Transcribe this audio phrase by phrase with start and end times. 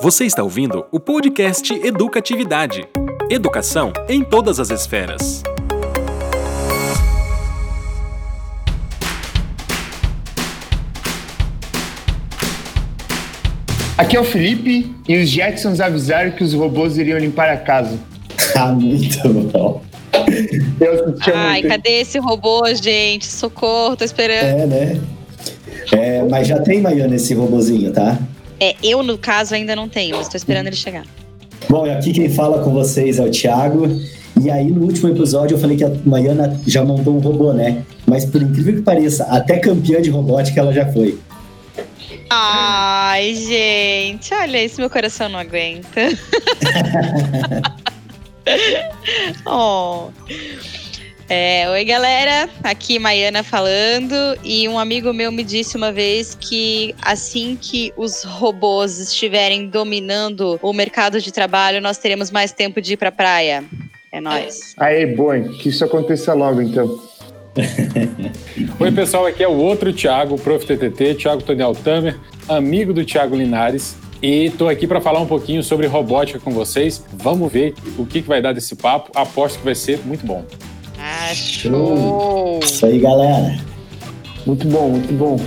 [0.00, 2.86] Você está ouvindo o podcast Educatividade.
[3.28, 5.42] Educação em todas as esferas.
[13.98, 17.98] Aqui é o Felipe e os Jetsons avisaram que os robôs iriam limpar a casa.
[18.56, 19.82] Ah, muito bom.
[21.34, 21.68] Ai, muito...
[21.68, 23.26] cadê esse robô, gente?
[23.26, 24.60] Socorro, tô esperando.
[24.60, 25.00] É, né?
[25.92, 28.16] É, mas já tem, Maiana, esse robozinho, tá?
[28.64, 31.04] É, eu, no caso, ainda não tenho, mas tô esperando ele chegar.
[31.68, 33.86] Bom, aqui quem fala com vocês é o Thiago.
[34.40, 37.84] E aí, no último episódio, eu falei que a Maiana já montou um robô, né?
[38.06, 41.18] Mas por incrível que pareça, até campeã de robótica ela já foi.
[42.30, 46.00] Ai, gente, olha isso, meu coração não aguenta.
[49.46, 50.10] oh.
[51.28, 56.94] É, oi galera, aqui Maiana falando e um amigo meu me disse uma vez que
[57.00, 62.92] assim que os robôs estiverem dominando o mercado de trabalho, nós teremos mais tempo de
[62.92, 63.64] ir pra praia.
[64.12, 64.74] É nóis.
[64.78, 67.00] Aí, bom, que isso aconteça logo então.
[68.78, 70.66] Oi pessoal, aqui é o outro Thiago, Prof.
[70.66, 73.96] TTT, Thiago Toniel Tamer, amigo do Thiago Linares.
[74.22, 77.04] E tô aqui para falar um pouquinho sobre robótica com vocês.
[77.12, 79.10] Vamos ver o que, que vai dar desse papo.
[79.14, 80.44] Aposto que vai ser muito bom.
[81.34, 82.60] Show!
[82.62, 83.56] Isso aí, galera.
[84.46, 85.40] Muito bom, muito bom.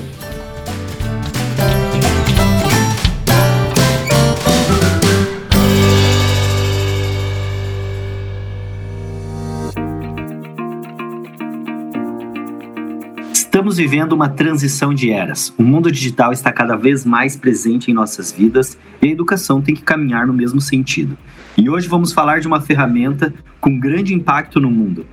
[13.34, 15.54] Estamos vivendo uma transição de eras.
[15.58, 19.74] O mundo digital está cada vez mais presente em nossas vidas e a educação tem
[19.74, 21.18] que caminhar no mesmo sentido.
[21.58, 25.08] E hoje vamos falar de uma ferramenta com grande impacto no mundo,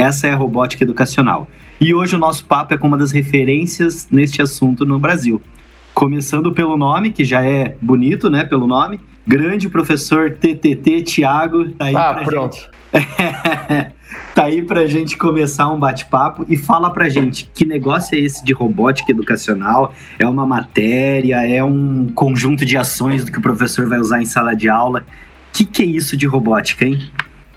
[0.00, 1.46] essa é a robótica educacional.
[1.78, 5.40] E hoje o nosso papo é com uma das referências neste assunto no Brasil.
[5.92, 8.44] Começando pelo nome, que já é bonito, né?
[8.44, 8.98] Pelo nome.
[9.26, 11.70] Grande professor TTT Tiago.
[11.72, 12.56] Tá aí ah, pronto.
[12.56, 12.70] Gente...
[14.34, 18.42] tá aí pra gente começar um bate-papo e fala pra gente que negócio é esse
[18.42, 19.92] de robótica educacional?
[20.18, 21.46] É uma matéria?
[21.46, 25.00] É um conjunto de ações do que o professor vai usar em sala de aula?
[25.00, 27.10] O que, que é isso de robótica, hein?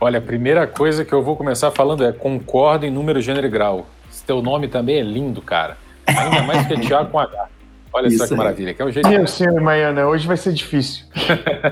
[0.03, 3.49] Olha, a primeira coisa que eu vou começar falando é concordo em número, gênero e
[3.49, 3.87] grau.
[4.11, 5.77] Esse teu nome também é lindo, cara.
[6.05, 7.47] Ainda mais que é Tiago com H.
[7.93, 8.37] Olha Isso só que aí.
[8.37, 8.73] maravilha.
[8.73, 11.05] Que é o jeito Meu senhor, Maiana, hoje vai ser difícil.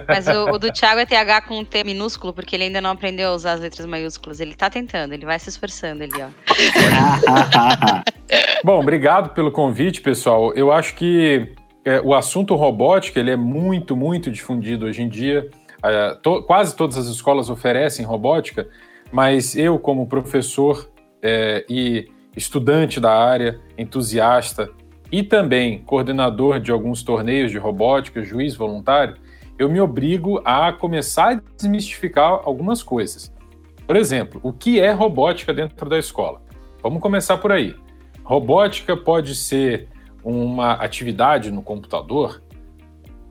[0.07, 2.91] Mas o, o, do Thiago é TH com um T minúsculo, porque ele ainda não
[2.91, 4.39] aprendeu a usar as letras maiúsculas.
[4.39, 6.29] Ele tá tentando, ele vai se esforçando ali, ó.
[8.63, 10.53] Bom, obrigado pelo convite, pessoal.
[10.53, 11.51] Eu acho que
[11.83, 15.49] é, o assunto robótica ele é muito, muito difundido hoje em dia.
[15.83, 18.69] Uh, to, quase todas as escolas oferecem robótica,
[19.11, 20.89] mas eu, como professor
[21.21, 24.69] é, e estudante da área, entusiasta
[25.11, 29.15] e também coordenador de alguns torneios de robótica, juiz voluntário,
[29.59, 33.33] eu me obrigo a começar a desmistificar algumas coisas.
[33.85, 36.41] Por exemplo, o que é robótica dentro da escola?
[36.81, 37.75] Vamos começar por aí.
[38.23, 39.89] Robótica pode ser
[40.23, 42.41] uma atividade no computador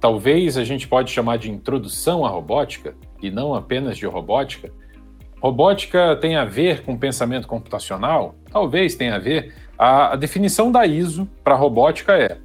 [0.00, 4.72] talvez a gente pode chamar de introdução à robótica e não apenas de robótica.
[5.40, 8.34] Robótica tem a ver com pensamento computacional?
[8.50, 9.54] Talvez tenha a ver.
[9.78, 12.38] A, a definição da ISO para robótica é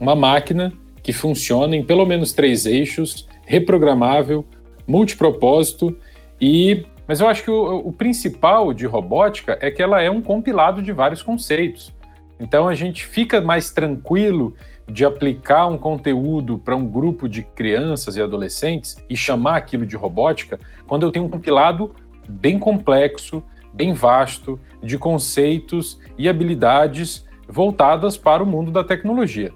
[0.00, 0.72] uma máquina
[1.02, 4.44] que funciona em pelo menos três eixos, reprogramável,
[4.86, 5.96] multipropósito
[6.40, 6.84] e.
[7.06, 10.82] Mas eu acho que o, o principal de robótica é que ela é um compilado
[10.82, 11.92] de vários conceitos.
[12.40, 14.54] Então a gente fica mais tranquilo
[14.88, 19.96] de aplicar um conteúdo para um grupo de crianças e adolescentes e chamar aquilo de
[19.96, 21.94] robótica, quando eu tenho um compilado
[22.28, 29.52] bem complexo, bem vasto, de conceitos e habilidades voltadas para o mundo da tecnologia.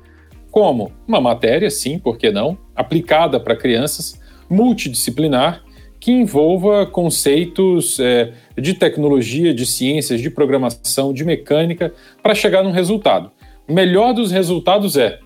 [0.50, 5.62] Como uma matéria, sim, por que não, aplicada para crianças, multidisciplinar,
[6.00, 12.70] que envolva conceitos é, de tecnologia, de ciências, de programação, de mecânica, para chegar num
[12.70, 13.32] resultado.
[13.68, 15.18] Melhor dos resultados é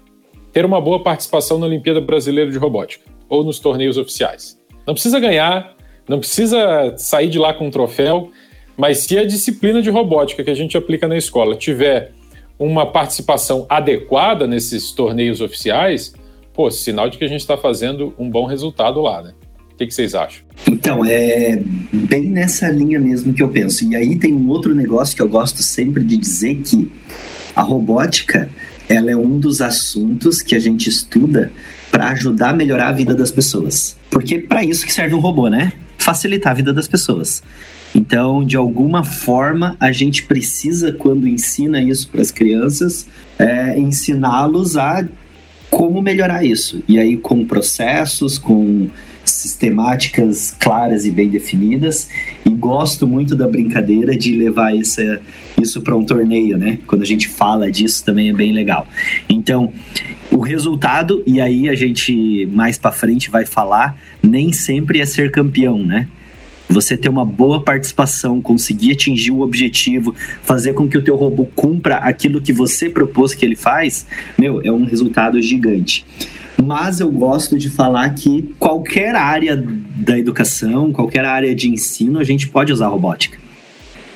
[0.53, 4.59] ter uma boa participação na Olimpíada Brasileira de Robótica ou nos torneios oficiais.
[4.85, 5.77] Não precisa ganhar,
[6.09, 8.33] não precisa sair de lá com um troféu,
[8.77, 12.11] mas se a disciplina de robótica que a gente aplica na escola tiver
[12.59, 16.13] uma participação adequada nesses torneios oficiais,
[16.53, 19.35] pô, sinal de que a gente está fazendo um bom resultado lá, né?
[19.73, 20.45] O que, que, vocês acham?
[20.69, 21.61] Então, é
[21.93, 23.85] bem nessa linha mesmo que eu penso.
[23.85, 26.91] E aí tem um outro negócio que eu gosto sempre de dizer que
[27.55, 28.49] a robótica,
[28.89, 31.53] ela é um dos assuntos que a gente estuda
[31.91, 33.97] para ajudar a melhorar a vida das pessoas.
[34.11, 35.73] Porque para isso que serve um robô, né?
[35.99, 37.43] Facilitar a vida das pessoas.
[37.95, 43.07] Então, de alguma forma, a gente precisa, quando ensina isso para as crianças,
[43.39, 45.07] é, ensiná-los a
[45.69, 46.83] como melhorar isso.
[46.89, 48.89] E aí, com processos, com
[49.25, 52.09] sistemáticas claras e bem definidas.
[52.45, 55.21] E gosto muito da brincadeira de levar essa,
[55.63, 56.79] isso para um torneio, né?
[56.87, 58.87] Quando a gente fala disso também é bem legal.
[59.29, 59.73] Então,
[60.31, 65.31] o resultado, e aí a gente mais para frente vai falar, nem sempre é ser
[65.31, 66.09] campeão, né?
[66.69, 71.45] Você ter uma boa participação, conseguir atingir o objetivo, fazer com que o teu robô
[71.45, 74.07] cumpra aquilo que você propôs que ele faz,
[74.39, 76.05] meu, é um resultado gigante
[76.63, 82.25] mas eu gosto de falar que qualquer área da educação, qualquer área de ensino, a
[82.25, 83.39] gente pode usar robótica.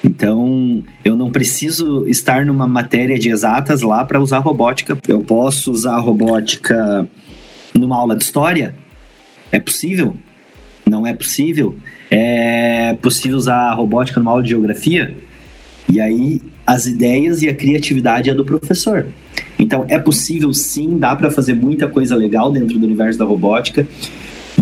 [0.06, 4.96] Então, eu não preciso estar numa matéria de exatas lá para usar robótica.
[5.08, 7.08] Eu posso usar robótica
[7.74, 8.76] numa aula de história?
[9.50, 10.16] É possível?
[10.88, 11.74] Não é possível?
[12.08, 15.16] É possível usar robótica numa aula de geografia?
[15.92, 19.06] E aí, as ideias e a criatividade é do professor.
[19.58, 23.86] Então, é possível sim, dá para fazer muita coisa legal dentro do universo da robótica.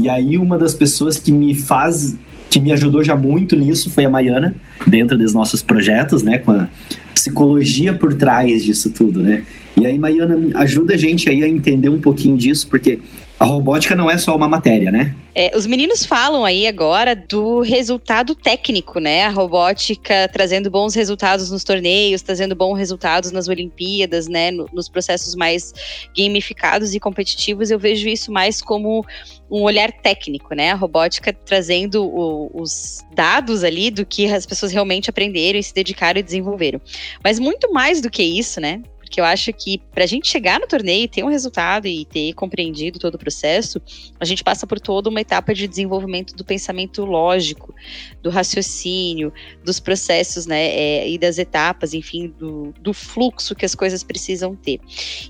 [0.01, 2.17] E aí, uma das pessoas que me faz,
[2.55, 4.55] que me ajudou já muito nisso foi a Maiana,
[4.87, 6.69] dentro dos nossos projetos, né, com a
[7.13, 9.43] psicologia por trás disso tudo, né?
[9.77, 13.01] E aí, Maiana, ajuda a gente aí a entender um pouquinho disso, porque
[13.39, 15.15] a robótica não é só uma matéria, né?
[15.35, 19.25] É, os meninos falam aí agora do resultado técnico, né?
[19.25, 24.53] A robótica trazendo bons resultados nos torneios, trazendo bons resultados nas Olimpíadas, né?
[24.53, 25.75] No, nos processos mais
[26.17, 27.73] gamificados e competitivos.
[27.73, 29.05] Eu vejo isso mais como
[29.51, 30.71] um olhar técnico, né?
[30.71, 35.75] A robótica trazendo o, os dados ali do que as pessoas realmente aprenderam e se
[35.75, 36.81] dedicaram e desenvolveram.
[37.23, 38.81] Mas muito mais do que isso, né?
[39.15, 42.33] Porque eu acho que para a gente chegar no torneio, ter um resultado e ter
[42.33, 43.81] compreendido todo o processo,
[44.19, 47.73] a gente passa por toda uma etapa de desenvolvimento do pensamento lógico,
[48.21, 49.33] do raciocínio,
[49.63, 54.57] dos processos, né, é, e das etapas, enfim, do, do fluxo que as coisas precisam
[54.57, 54.81] ter.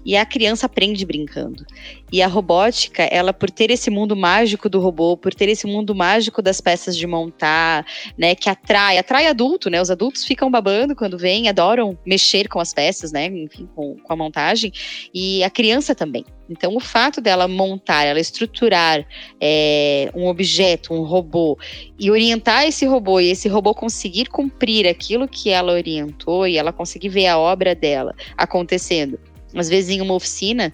[0.03, 1.67] E a criança aprende brincando.
[2.13, 5.95] E a robótica, ela por ter esse mundo mágico do robô, por ter esse mundo
[5.95, 7.85] mágico das peças de montar,
[8.17, 9.81] né, que atrai, atrai adulto, né?
[9.81, 13.27] Os adultos ficam babando quando vêm, adoram mexer com as peças, né?
[13.27, 14.73] Enfim, com, com a montagem.
[15.13, 16.25] E a criança também.
[16.49, 19.05] Então, o fato dela montar, ela estruturar
[19.41, 21.59] é, um objeto, um robô,
[21.99, 26.73] e orientar esse robô, e esse robô conseguir cumprir aquilo que ela orientou, e ela
[26.73, 29.19] conseguir ver a obra dela acontecendo,
[29.55, 30.73] às vezes em uma oficina,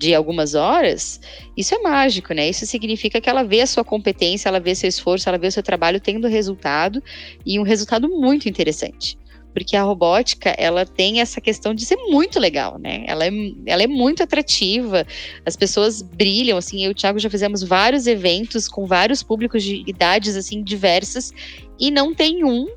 [0.00, 1.20] de algumas horas,
[1.54, 2.48] isso é mágico, né?
[2.48, 5.52] Isso significa que ela vê a sua competência, ela vê seu esforço, ela vê o
[5.52, 7.02] seu trabalho tendo resultado
[7.44, 9.18] e um resultado muito interessante.
[9.52, 13.04] Porque a robótica, ela tem essa questão de ser muito legal, né?
[13.06, 13.30] Ela é,
[13.66, 15.06] ela é muito atrativa,
[15.44, 19.62] as pessoas brilham, assim, eu e o Thiago já fizemos vários eventos com vários públicos
[19.62, 21.30] de idades, assim, diversas,
[21.78, 22.68] e não tem um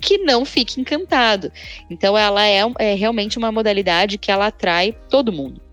[0.00, 1.50] que não fique encantado.
[1.90, 5.67] Então, ela é, é realmente uma modalidade que ela atrai todo mundo.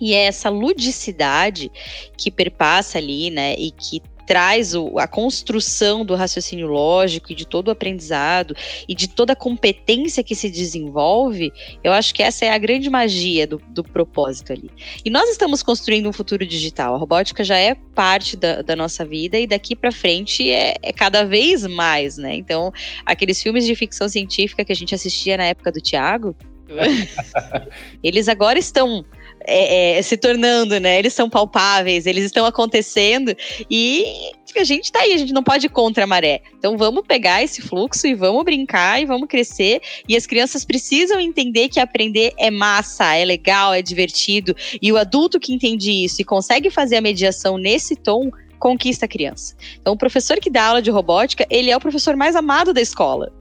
[0.00, 1.70] E é essa ludicidade
[2.16, 7.46] que perpassa ali, né, e que traz o, a construção do raciocínio lógico e de
[7.46, 8.54] todo o aprendizado
[8.88, 11.52] e de toda a competência que se desenvolve,
[11.82, 14.70] eu acho que essa é a grande magia do, do propósito ali.
[15.04, 16.94] E nós estamos construindo um futuro digital.
[16.94, 20.92] A robótica já é parte da, da nossa vida e daqui para frente é, é,
[20.92, 22.34] cada vez mais, né?
[22.34, 22.72] Então,
[23.04, 26.34] aqueles filmes de ficção científica que a gente assistia na época do Tiago,
[28.02, 29.04] eles agora estão
[29.40, 30.98] é, é, se tornando, né?
[30.98, 33.34] Eles são palpáveis, eles estão acontecendo
[33.70, 36.40] e a gente tá aí, a gente não pode ir contra a maré.
[36.58, 39.80] Então vamos pegar esse fluxo e vamos brincar e vamos crescer.
[40.08, 44.54] E as crianças precisam entender que aprender é massa, é legal, é divertido.
[44.80, 49.08] E o adulto que entende isso e consegue fazer a mediação nesse tom conquista a
[49.08, 49.54] criança.
[49.80, 52.80] Então o professor que dá aula de robótica, ele é o professor mais amado da
[52.80, 53.32] escola.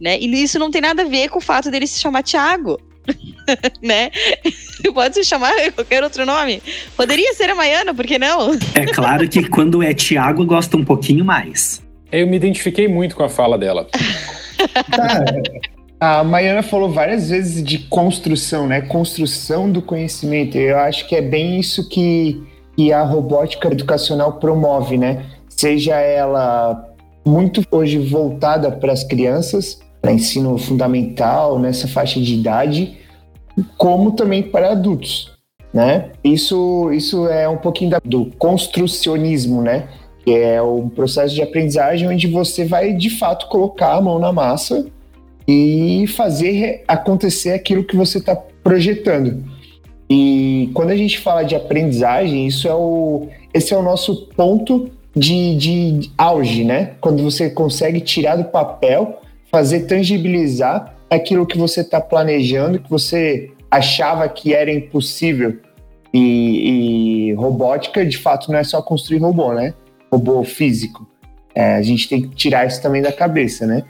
[0.00, 0.18] Né?
[0.18, 2.78] E isso não tem nada a ver com o fato dele se chamar Tiago.
[3.82, 4.10] né?
[4.92, 6.62] Pode se chamar qualquer outro nome.
[6.96, 8.52] Poderia ser a Maiana, por que não?
[8.74, 11.82] É claro que quando é Tiago, gosta um pouquinho mais.
[12.10, 13.86] Eu me identifiquei muito com a fala dela.
[16.00, 18.80] a Maiana falou várias vezes de construção, né?
[18.82, 20.56] Construção do conhecimento.
[20.56, 22.42] Eu acho que é bem isso que,
[22.76, 25.24] que a robótica educacional promove, né?
[25.48, 26.86] Seja ela
[27.24, 32.96] muito hoje voltada para as crianças, para ensino fundamental, nessa faixa de idade,
[33.76, 35.32] como também para adultos,
[35.74, 36.10] né?
[36.22, 39.88] Isso, isso é um pouquinho da, do construcionismo, né?
[40.24, 44.32] Que é um processo de aprendizagem onde você vai, de fato, colocar a mão na
[44.32, 44.86] massa
[45.48, 49.42] e fazer acontecer aquilo que você está projetando.
[50.08, 54.88] E quando a gente fala de aprendizagem, isso é o, esse é o nosso ponto
[55.16, 56.92] de, de auge, né?
[57.00, 63.50] Quando você consegue tirar do papel fazer tangibilizar aquilo que você está planejando, que você
[63.70, 65.58] achava que era impossível.
[66.12, 69.74] E, e, robótica, de fato, não é só construir robô, né?
[70.10, 71.06] Robô físico.
[71.54, 73.82] É, a gente tem que tirar isso também da cabeça, né?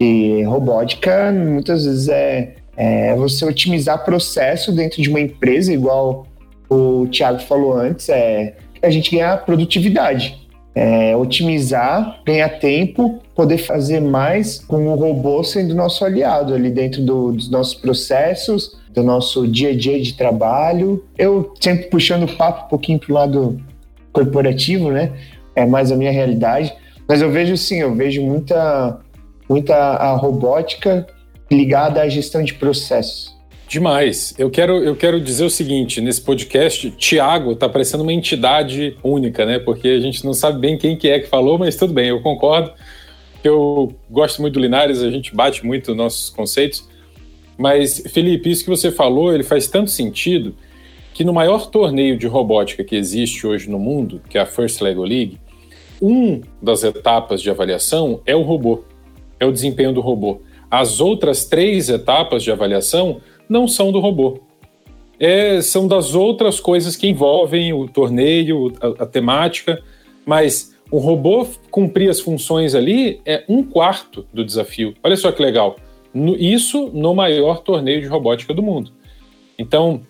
[0.00, 6.26] E robótica, muitas vezes, é, é você otimizar processo dentro de uma empresa, igual
[6.68, 10.43] o Thiago falou antes, é a gente ganhar produtividade.
[10.74, 17.00] É, otimizar, ganhar tempo, poder fazer mais com o robô sendo nosso aliado ali dentro
[17.02, 21.04] do, dos nossos processos, do nosso dia a dia de trabalho.
[21.16, 23.60] Eu sempre puxando o papo um pouquinho para o lado
[24.12, 25.12] corporativo, né?
[25.54, 26.74] É mais a minha realidade.
[27.06, 28.98] Mas eu vejo sim, eu vejo muita,
[29.48, 31.06] muita a robótica
[31.50, 33.33] ligada à gestão de processos.
[33.74, 34.32] Demais.
[34.38, 39.44] Eu quero, eu quero dizer o seguinte: nesse podcast, Tiago está parecendo uma entidade única,
[39.44, 39.58] né?
[39.58, 42.20] Porque a gente não sabe bem quem que é que falou, mas tudo bem, eu
[42.20, 42.70] concordo.
[43.42, 46.88] Eu gosto muito do Linares, a gente bate muito nossos conceitos.
[47.58, 50.54] Mas, Felipe, isso que você falou, ele faz tanto sentido
[51.12, 54.80] que no maior torneio de robótica que existe hoje no mundo, que é a First
[54.82, 55.40] Lego League,
[56.00, 58.84] um das etapas de avaliação é o robô,
[59.40, 60.42] é o desempenho do robô.
[60.70, 64.40] As outras três etapas de avaliação não são do robô.
[65.18, 69.82] É, são das outras coisas que envolvem o torneio, a, a temática,
[70.26, 74.94] mas o robô cumprir as funções ali é um quarto do desafio.
[75.02, 75.76] Olha só que legal.
[76.12, 78.92] No, isso no maior torneio de robótica do mundo.
[79.58, 80.02] Então,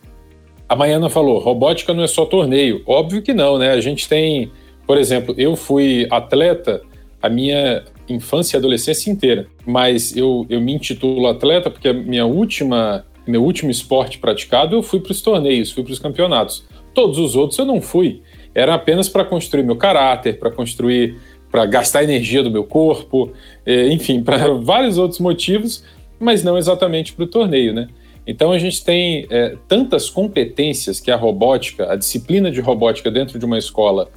[0.68, 2.82] a Maiana falou: robótica não é só torneio.
[2.86, 3.70] Óbvio que não, né?
[3.70, 4.50] A gente tem,
[4.86, 6.82] por exemplo, eu fui atleta
[7.22, 12.26] a minha infância e adolescência inteira, mas eu, eu me intitulo atleta porque a minha
[12.26, 16.64] última meu último esporte praticado, eu fui para os torneios, fui para os campeonatos.
[16.92, 18.22] Todos os outros eu não fui.
[18.54, 21.16] Era apenas para construir meu caráter, para construir,
[21.50, 23.32] para gastar energia do meu corpo,
[23.64, 25.84] é, enfim, para vários outros motivos,
[26.18, 27.88] mas não exatamente para o torneio, né?
[28.26, 33.38] Então a gente tem é, tantas competências que a robótica, a disciplina de robótica dentro
[33.38, 34.08] de uma escola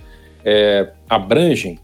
[0.45, 1.77] é, abrangem,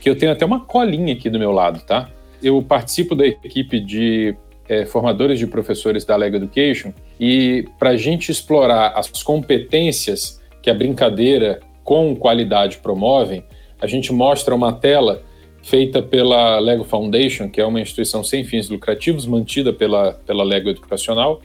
[0.00, 2.10] que eu tenho até uma colinha aqui do meu lado, tá?
[2.42, 4.36] Eu participo da equipe de
[4.68, 10.70] é, formadores de professores da Lego Education e para a gente explorar as competências que
[10.70, 13.42] a brincadeira com qualidade promovem,
[13.80, 15.22] a gente mostra uma tela
[15.62, 20.68] feita pela Lego Foundation, que é uma instituição sem fins lucrativos mantida pela, pela Lego
[20.68, 21.40] Educacional,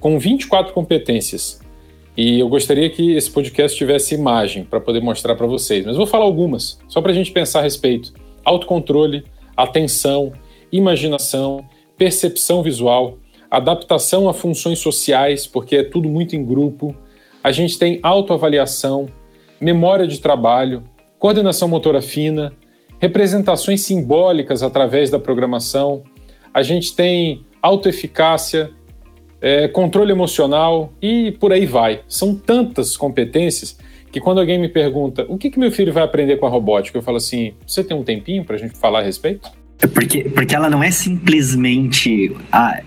[0.00, 1.60] com 24 competências.
[2.16, 6.06] E eu gostaria que esse podcast tivesse imagem para poder mostrar para vocês, mas vou
[6.06, 8.12] falar algumas, só para a gente pensar a respeito.
[8.44, 9.24] Autocontrole,
[9.56, 10.32] atenção,
[10.70, 11.64] imaginação,
[11.96, 13.18] percepção visual,
[13.50, 16.94] adaptação a funções sociais, porque é tudo muito em grupo.
[17.42, 19.08] A gente tem autoavaliação,
[19.60, 20.84] memória de trabalho,
[21.18, 22.52] coordenação motora fina,
[22.98, 26.02] representações simbólicas através da programação.
[26.54, 28.70] A gente tem autoeficácia,
[29.40, 32.02] é, controle emocional e por aí vai.
[32.08, 33.76] São tantas competências
[34.10, 36.98] que quando alguém me pergunta o que, que meu filho vai aprender com a robótica,
[36.98, 39.50] eu falo assim: você tem um tempinho para a gente falar a respeito?
[39.88, 42.32] Porque, porque ela não é simplesmente.
[42.50, 42.80] Ah,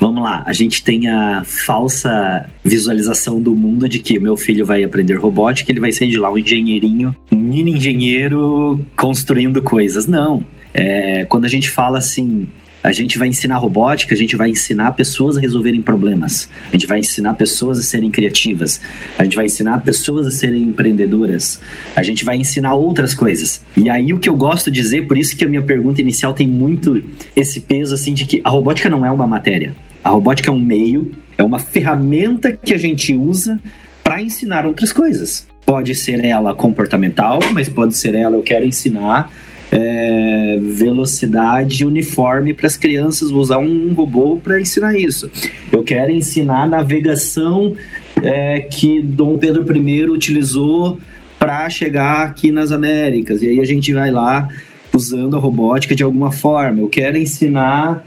[0.00, 4.82] vamos lá, a gente tem a falsa visualização do mundo de que meu filho vai
[4.82, 10.06] aprender robótica, ele vai ser de lá um engenheirinho, um mini engenheiro construindo coisas.
[10.06, 10.44] Não.
[10.72, 12.48] É, quando a gente fala assim,
[12.82, 16.48] a gente vai ensinar robótica, a gente vai ensinar pessoas a resolverem problemas.
[16.68, 18.80] A gente vai ensinar pessoas a serem criativas.
[19.18, 21.60] A gente vai ensinar pessoas a serem empreendedoras.
[21.94, 23.62] A gente vai ensinar outras coisas.
[23.76, 26.32] E aí o que eu gosto de dizer, por isso que a minha pergunta inicial
[26.32, 27.02] tem muito
[27.36, 29.74] esse peso assim de que a robótica não é uma matéria.
[30.02, 33.60] A robótica é um meio, é uma ferramenta que a gente usa
[34.02, 35.46] para ensinar outras coisas.
[35.66, 39.30] Pode ser ela comportamental, mas pode ser ela eu quero ensinar
[39.70, 45.30] é, velocidade uniforme para as crianças, vou usar um robô para ensinar isso.
[45.70, 47.74] Eu quero ensinar navegação
[48.22, 50.98] é, que Dom Pedro I utilizou
[51.38, 53.42] para chegar aqui nas Américas.
[53.42, 54.48] E aí a gente vai lá
[54.92, 56.80] usando a robótica de alguma forma.
[56.80, 58.04] Eu quero ensinar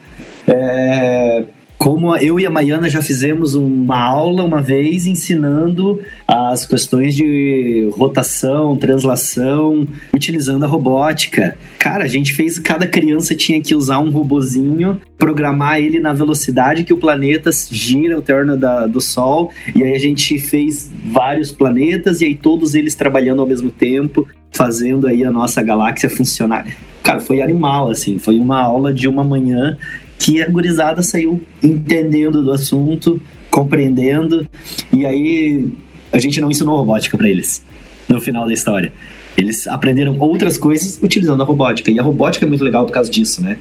[0.47, 1.43] é,
[1.83, 7.89] como eu e a Maiana já fizemos uma aula uma vez ensinando as questões de
[7.91, 11.57] rotação, translação, utilizando a robótica.
[11.77, 16.85] Cara, a gente fez, cada criança tinha que usar um robozinho, programar ele na velocidade
[16.85, 21.51] que o planeta gira ao torno da, do Sol, e aí a gente fez vários
[21.51, 26.65] planetas e aí todos eles trabalhando ao mesmo tempo, fazendo aí a nossa galáxia funcionar.
[27.03, 29.77] Cara, foi animal, assim, foi uma aula de uma manhã
[30.23, 34.47] que a gurizada saiu entendendo do assunto, compreendendo,
[34.93, 35.67] e aí
[36.13, 37.61] a gente não ensinou robótica para eles
[38.07, 38.93] no final da história.
[39.35, 43.11] Eles aprenderam outras coisas utilizando a robótica, e a robótica é muito legal por causa
[43.11, 43.57] disso, né?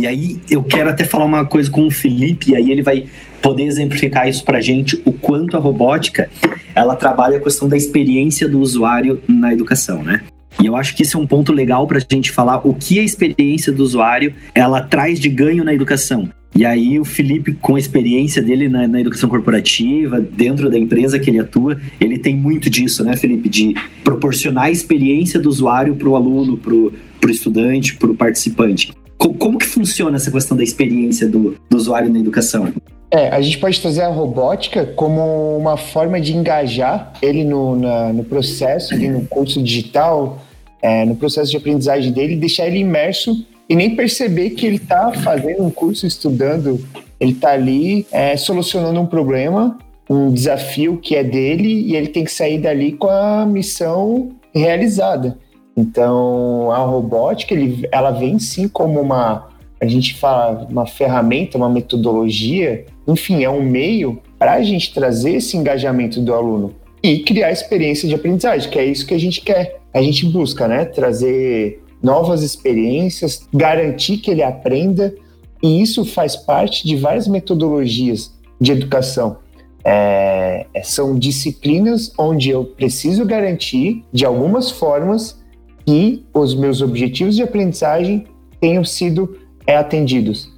[0.00, 3.06] E aí eu quero até falar uma coisa com o Felipe, e aí ele vai
[3.42, 6.30] poder exemplificar isso para gente, o quanto a robótica
[6.76, 10.22] ela trabalha a questão da experiência do usuário na educação, né?
[10.62, 12.98] E eu acho que esse é um ponto legal para a gente falar o que
[12.98, 16.28] a experiência do usuário ela traz de ganho na educação.
[16.56, 21.18] E aí o Felipe, com a experiência dele na, na, educação corporativa, dentro da empresa
[21.18, 23.48] que ele atua, ele tem muito disso, né, Felipe?
[23.48, 26.92] De proporcionar a experiência do usuário para o aluno, para o
[27.28, 28.92] estudante, para o participante.
[29.18, 32.72] Como, como, que funciona essa questão da experiência do, do usuário na educação?
[33.14, 38.12] É, a gente pode trazer a robótica como uma forma de engajar ele no, na,
[38.12, 40.40] no processo, no curso digital,
[40.82, 45.12] é, no processo de aprendizagem dele, deixar ele imerso e nem perceber que ele está
[45.12, 46.84] fazendo um curso, estudando,
[47.20, 49.78] ele está ali é, solucionando um problema,
[50.10, 55.38] um desafio que é dele e ele tem que sair dali com a missão realizada.
[55.76, 61.68] Então, a robótica, ele, ela vem sim como uma, a gente fala, uma ferramenta, uma
[61.68, 67.52] metodologia enfim, é um meio para a gente trazer esse engajamento do aluno e criar
[67.52, 69.80] experiência de aprendizagem, que é isso que a gente quer.
[69.92, 70.86] A gente busca, né?
[70.86, 75.14] Trazer novas experiências, garantir que ele aprenda,
[75.62, 79.38] e isso faz parte de várias metodologias de educação.
[79.84, 85.38] É, são disciplinas onde eu preciso garantir, de algumas formas,
[85.86, 88.26] que os meus objetivos de aprendizagem
[88.60, 90.53] tenham sido é, atendidos.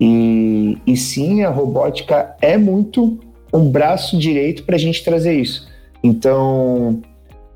[0.00, 3.18] E, e sim, a robótica é muito
[3.52, 5.68] um braço direito para a gente trazer isso.
[6.02, 7.02] Então,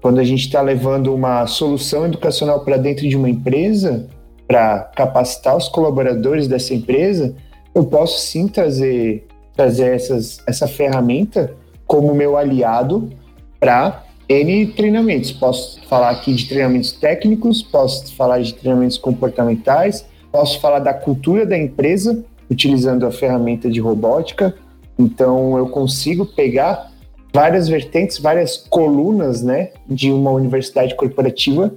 [0.03, 4.07] quando a gente está levando uma solução educacional para dentro de uma empresa,
[4.47, 7.35] para capacitar os colaboradores dessa empresa,
[7.75, 11.55] eu posso sim trazer, trazer essas, essa ferramenta
[11.87, 13.11] como meu aliado
[13.59, 15.33] para N treinamentos.
[15.33, 21.47] Posso falar aqui de treinamentos técnicos, posso falar de treinamentos comportamentais, posso falar da cultura
[21.47, 24.55] da empresa, utilizando a ferramenta de robótica.
[24.99, 26.93] Então eu consigo pegar
[27.33, 31.75] várias vertentes, várias colunas, né, de uma universidade corporativa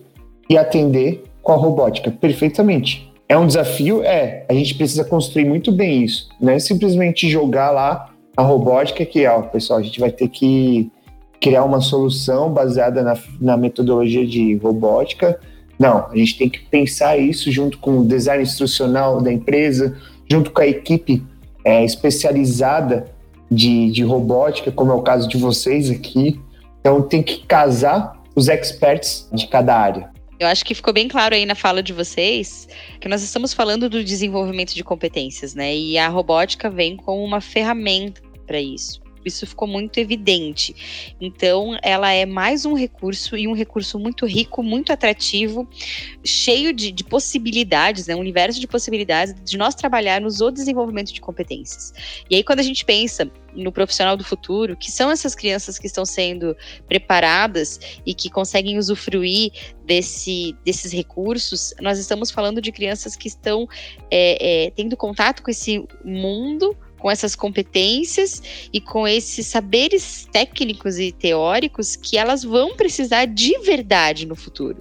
[0.48, 3.12] e atender com a robótica perfeitamente.
[3.28, 4.46] É um desafio, é.
[4.48, 9.25] A gente precisa construir muito bem isso, não é simplesmente jogar lá a robótica que,
[9.25, 10.92] ó, pessoal, a gente vai ter que
[11.42, 15.40] criar uma solução baseada na, na metodologia de robótica.
[15.77, 19.98] Não, a gente tem que pensar isso junto com o design instrucional da empresa,
[20.29, 21.24] junto com a equipe
[21.63, 23.11] é, especializada
[23.50, 26.40] de, de robótica, como é o caso de vocês aqui.
[26.79, 30.11] Então tem que casar os experts de cada área.
[30.40, 32.68] Eu acho que ficou bem claro aí na fala de vocês
[33.00, 35.75] que nós estamos falando do desenvolvimento de competências, né?
[35.75, 41.16] E a robótica vem como uma ferramenta para isso isso ficou muito evidente.
[41.20, 45.68] Então, ela é mais um recurso e um recurso muito rico, muito atrativo,
[46.24, 48.16] cheio de, de possibilidades, né?
[48.16, 51.94] Um universo de possibilidades de nós trabalharmos o desenvolvimento de competências.
[52.30, 55.88] E aí, quando a gente pensa no profissional do futuro, que são essas crianças que
[55.88, 56.56] estão sendo
[56.88, 59.51] preparadas e que conseguem usufruir
[59.86, 63.68] desse, desses recursos, nós estamos falando de crianças que estão
[64.12, 68.43] é, é, tendo contato com esse mundo com essas competências
[68.74, 74.75] e com esses saberes técnicos e teóricos que elas vão precisar de verdade no futuro.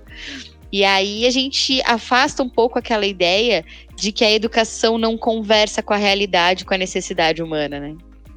[0.73, 5.85] E aí a gente afasta um pouco aquela ideia de que a educação não conversa
[5.85, 7.95] com a realidade, com a necessidade humana, né?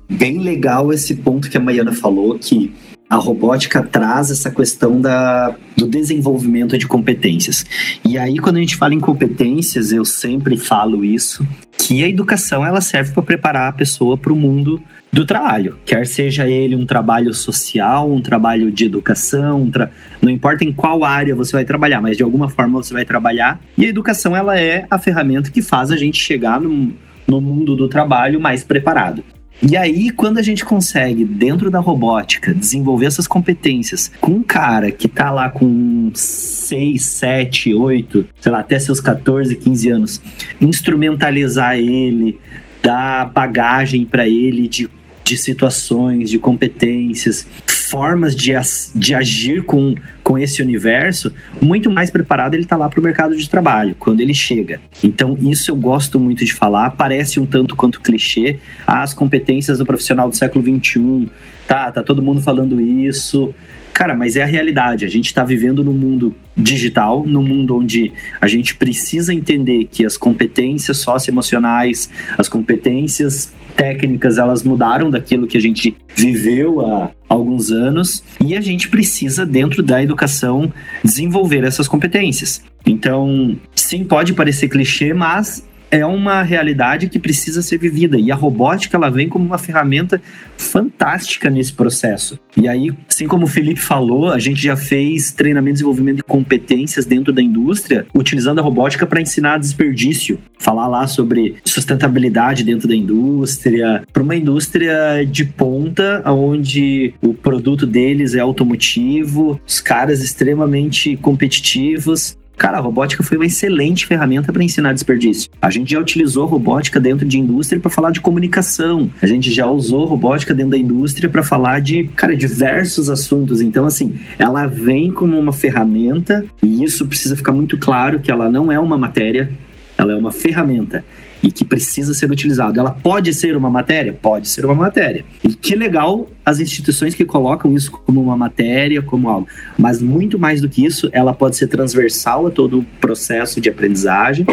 [0.07, 2.71] Bem legal esse ponto que a Maiana falou, que
[3.09, 7.65] a robótica traz essa questão da, do desenvolvimento de competências.
[8.05, 11.43] E aí, quando a gente fala em competências, eu sempre falo isso,
[11.89, 14.79] que a educação ela serve para preparar a pessoa para o mundo
[15.11, 19.89] do trabalho, quer seja ele um trabalho social, um trabalho de educação, um tra...
[20.21, 23.59] não importa em qual área você vai trabalhar, mas de alguma forma você vai trabalhar.
[23.75, 26.93] E a educação ela é a ferramenta que faz a gente chegar no,
[27.27, 29.23] no mundo do trabalho mais preparado.
[29.61, 34.89] E aí, quando a gente consegue, dentro da robótica, desenvolver essas competências com um cara
[34.89, 40.21] que tá lá com 6, 7, 8, sei lá, até seus 14, 15 anos,
[40.61, 42.39] instrumentalizar ele,
[42.81, 44.89] dar bagagem para ele de,
[45.25, 47.45] de situações, de competências,
[47.89, 48.53] formas de,
[48.95, 53.35] de agir com, com esse universo, muito mais preparado ele está lá para o mercado
[53.35, 54.79] de trabalho, quando ele chega.
[55.03, 59.85] Então, isso eu gosto muito de falar, parece um tanto quanto clichê, as competências do
[59.85, 61.29] profissional do século XXI,
[61.67, 63.53] tá, tá todo mundo falando isso,
[63.99, 65.03] Cara, mas é a realidade.
[65.03, 70.05] A gente está vivendo num mundo digital, num mundo onde a gente precisa entender que
[70.05, 77.71] as competências socioemocionais, as competências técnicas, elas mudaram daquilo que a gente viveu há alguns
[77.71, 82.61] anos e a gente precisa, dentro da educação, desenvolver essas competências.
[82.85, 88.17] Então, sim, pode parecer clichê, mas é uma realidade que precisa ser vivida.
[88.17, 90.21] E a robótica ela vem como uma ferramenta
[90.57, 92.39] fantástica nesse processo.
[92.55, 97.05] E aí, assim como o Felipe falou, a gente já fez treinamento desenvolvimento de competências
[97.05, 102.95] dentro da indústria, utilizando a robótica para ensinar desperdício, falar lá sobre sustentabilidade dentro da
[102.95, 111.15] indústria, para uma indústria de ponta, onde o produto deles é automotivo, os caras extremamente
[111.17, 115.49] competitivos, Cara, a robótica foi uma excelente ferramenta para ensinar desperdício.
[115.61, 119.09] A gente já utilizou robótica dentro de indústria para falar de comunicação.
[119.21, 123.61] A gente já usou robótica dentro da indústria para falar de, cara, diversos assuntos.
[123.61, 128.51] Então, assim, ela vem como uma ferramenta e isso precisa ficar muito claro que ela
[128.51, 129.49] não é uma matéria,
[129.97, 131.05] ela é uma ferramenta
[131.41, 132.79] e que precisa ser utilizado.
[132.79, 134.13] Ela pode ser uma matéria?
[134.13, 135.23] Pode ser uma matéria.
[135.43, 139.47] E que legal as instituições que colocam isso como uma matéria, como algo.
[139.77, 143.69] Mas muito mais do que isso, ela pode ser transversal a todo o processo de
[143.69, 144.45] aprendizagem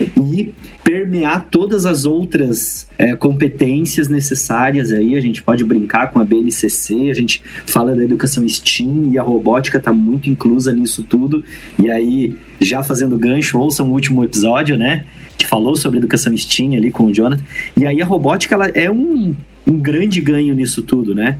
[0.00, 0.52] e
[0.82, 5.16] permear todas as outras é, competências necessárias aí.
[5.16, 9.22] A gente pode brincar com a BNCC, a gente fala da educação STEAM e a
[9.22, 11.44] robótica está muito inclusa nisso tudo.
[11.78, 15.04] E aí, já fazendo gancho, ouçam o último episódio, né?
[15.46, 17.42] Falou sobre educação STEAM ali com o Jonathan.
[17.76, 19.34] E aí a robótica ela é um,
[19.66, 21.38] um grande ganho nisso tudo, né?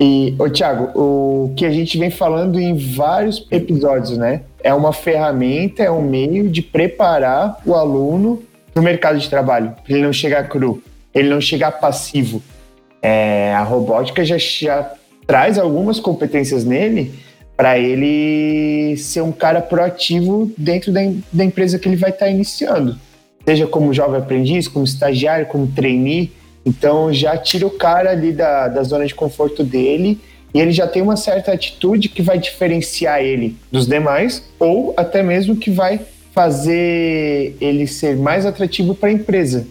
[0.00, 4.42] E, ô Thiago, o que a gente vem falando em vários episódios, né?
[4.62, 9.74] É uma ferramenta, é um meio de preparar o aluno para o mercado de trabalho,
[9.84, 10.82] para ele não chegar cru,
[11.14, 12.42] ele não chegar passivo.
[13.00, 14.92] É, a robótica já, já
[15.26, 17.12] traz algumas competências nele
[17.56, 21.00] para ele ser um cara proativo dentro da,
[21.32, 22.98] da empresa que ele vai estar tá iniciando,
[23.44, 26.32] seja como jovem aprendiz, como estagiário, como trainee.
[26.64, 30.18] Então já tira o cara ali da, da zona de conforto dele
[30.54, 35.22] e ele já tem uma certa atitude que vai diferenciar ele dos demais ou até
[35.22, 36.00] mesmo que vai
[36.32, 39.66] fazer ele ser mais atrativo para a empresa.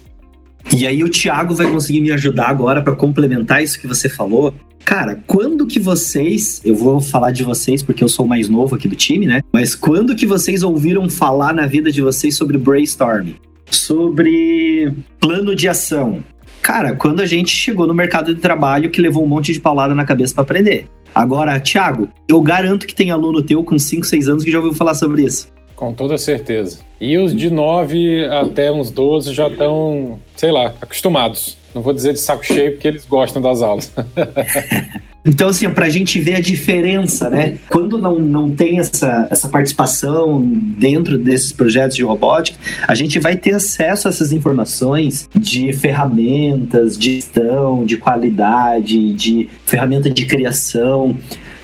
[0.75, 4.53] E aí o Thiago vai conseguir me ajudar agora para complementar isso que você falou.
[4.85, 8.75] Cara, quando que vocês, eu vou falar de vocês porque eu sou o mais novo
[8.75, 9.41] aqui do time, né?
[9.51, 13.35] Mas quando que vocês ouviram falar na vida de vocês sobre brainstorming?
[13.71, 16.23] Sobre plano de ação?
[16.61, 19.95] Cara, quando a gente chegou no mercado de trabalho que levou um monte de paulada
[19.95, 20.87] na cabeça para aprender.
[21.13, 24.73] Agora, Thiago, eu garanto que tem aluno teu com 5, 6 anos que já ouviu
[24.73, 25.51] falar sobre isso.
[25.75, 26.79] Com toda certeza.
[26.99, 31.57] E os de 9 até uns 12 já estão, sei lá, acostumados.
[31.73, 33.91] Não vou dizer de saco cheio porque eles gostam das aulas.
[35.23, 37.59] Então, assim, para a gente ver a diferença, né?
[37.69, 42.57] Quando não, não tem essa, essa participação dentro desses projetos de robótica,
[42.87, 49.47] a gente vai ter acesso a essas informações de ferramentas, de gestão, de qualidade, de
[49.63, 51.15] ferramenta de criação.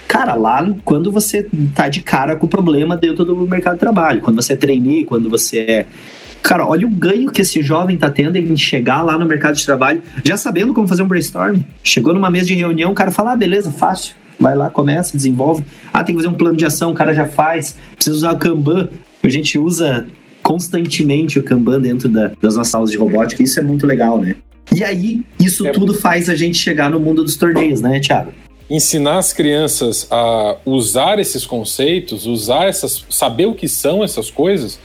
[0.07, 4.21] Cara, lá quando você tá de cara com o problema dentro do mercado de trabalho,
[4.21, 5.85] quando você é trainee, quando você é
[6.47, 9.65] Cara, olha o ganho que esse jovem tá tendo em chegar lá no mercado de
[9.65, 11.59] trabalho, já sabendo como fazer um brainstorm.
[11.83, 14.15] Chegou numa mesa de reunião, o cara fala: ah, beleza, fácil.
[14.39, 15.65] Vai lá, começa, desenvolve.
[15.91, 17.75] Ah, tem que fazer um plano de ação, o cara já faz.
[17.95, 18.87] Precisa usar o Kanban.
[19.21, 20.07] A gente usa
[20.41, 24.37] constantemente o Kanban dentro da, das nossas aulas de robótica, isso é muito legal, né?
[24.73, 28.31] E aí, isso é tudo faz a gente chegar no mundo dos torneios, né, Thiago?
[28.69, 34.77] ensinar as crianças a usar esses conceitos, usar essas, saber o que são essas coisas,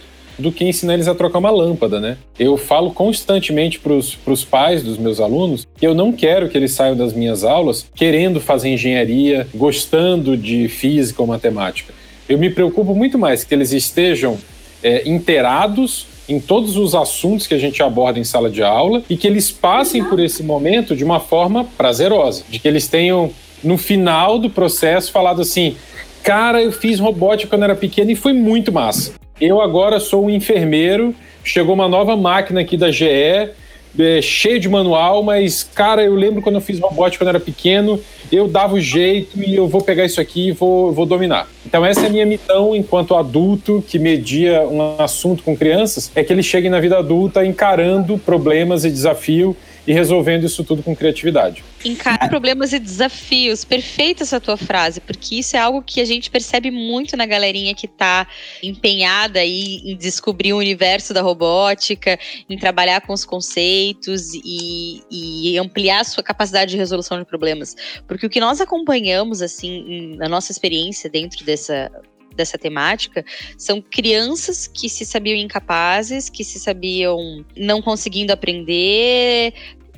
[0.42, 2.18] do que ensinar eles a trocar uma lâmpada, né?
[2.38, 6.72] Eu falo constantemente para os pais dos meus alunos que eu não quero que eles
[6.72, 11.94] saiam das minhas aulas querendo fazer engenharia, gostando de física ou matemática.
[12.28, 14.36] Eu me preocupo muito mais que eles estejam
[14.82, 19.16] é, inteirados em todos os assuntos que a gente aborda em sala de aula e
[19.16, 23.30] que eles passem por esse momento de uma forma prazerosa, de que eles tenham
[23.62, 25.76] no final do processo falado assim:
[26.22, 29.21] cara, eu fiz robótica quando era pequeno e foi muito massa.
[29.40, 33.50] Eu agora sou um enfermeiro, chegou uma nova máquina aqui da GE,
[33.98, 38.00] é, cheio de manual, mas, cara, eu lembro quando eu fiz robótica quando era pequeno,
[38.30, 41.48] eu dava o jeito e eu vou pegar isso aqui e vou, vou dominar.
[41.66, 46.24] Então, essa é a minha missão enquanto adulto que media um assunto com crianças, é
[46.24, 49.54] que eles cheguem na vida adulta encarando problemas e desafios
[49.86, 51.64] e resolvendo isso tudo com criatividade.
[51.84, 53.64] Encarar problemas e desafios.
[53.64, 57.74] Perfeita essa tua frase, porque isso é algo que a gente percebe muito na galerinha
[57.74, 58.26] que está
[58.62, 62.18] empenhada aí em descobrir o universo da robótica,
[62.48, 67.74] em trabalhar com os conceitos e, e ampliar a sua capacidade de resolução de problemas.
[68.06, 71.90] Porque o que nós acompanhamos, assim, na nossa experiência dentro dessa
[72.34, 73.24] dessa temática
[73.56, 79.54] são crianças que se sabiam incapazes, que se sabiam não conseguindo aprender,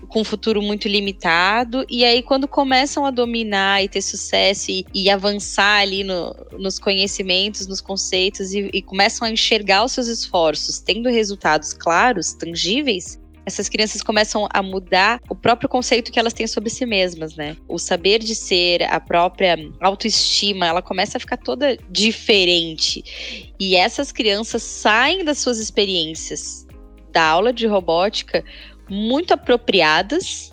[0.08, 1.84] com um futuro muito limitado.
[1.88, 6.78] E aí, quando começam a dominar e ter sucesso e, e avançar ali no, nos
[6.78, 13.18] conhecimentos, nos conceitos e, e começam a enxergar os seus esforços, tendo resultados claros, tangíveis,
[13.46, 17.56] essas crianças começam a mudar o próprio conceito que elas têm sobre si mesmas, né?
[17.68, 23.52] O saber de ser, a própria autoestima, ela começa a ficar toda diferente.
[23.60, 26.66] E essas crianças saem das suas experiências
[27.12, 28.44] da aula de robótica
[28.88, 30.50] muito apropriadas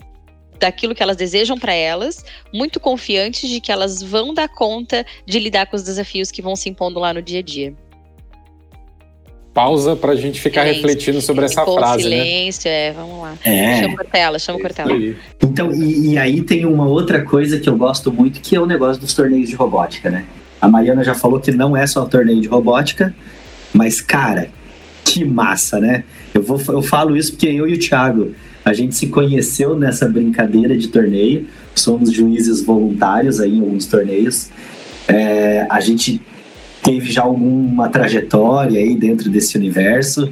[0.58, 2.24] daquilo que elas desejam para elas,
[2.54, 6.54] muito confiantes de que elas vão dar conta de lidar com os desafios que vão
[6.54, 7.76] se impondo lá no dia a dia
[9.52, 10.82] pausa para a gente ficar silêncio.
[10.82, 12.88] refletindo sobre essa Pô, frase, silêncio, né?
[12.88, 13.34] é, vamos lá.
[13.44, 13.82] É.
[13.82, 15.16] Chama o Cortella, chama o Cortella.
[15.42, 18.66] Então, e, e, aí tem uma outra coisa que eu gosto muito, que é o
[18.66, 20.24] negócio dos torneios de robótica, né?
[20.60, 23.14] A Mariana já falou que não é só torneio de robótica,
[23.72, 24.48] mas, cara,
[25.04, 26.04] que massa, né?
[26.32, 28.34] Eu, vou, eu falo isso porque eu e o Thiago,
[28.64, 34.50] a gente se conheceu nessa brincadeira de torneio, somos juízes voluntários aí em alguns torneios.
[35.08, 36.22] É, a gente
[36.82, 40.30] teve já alguma trajetória aí dentro desse universo,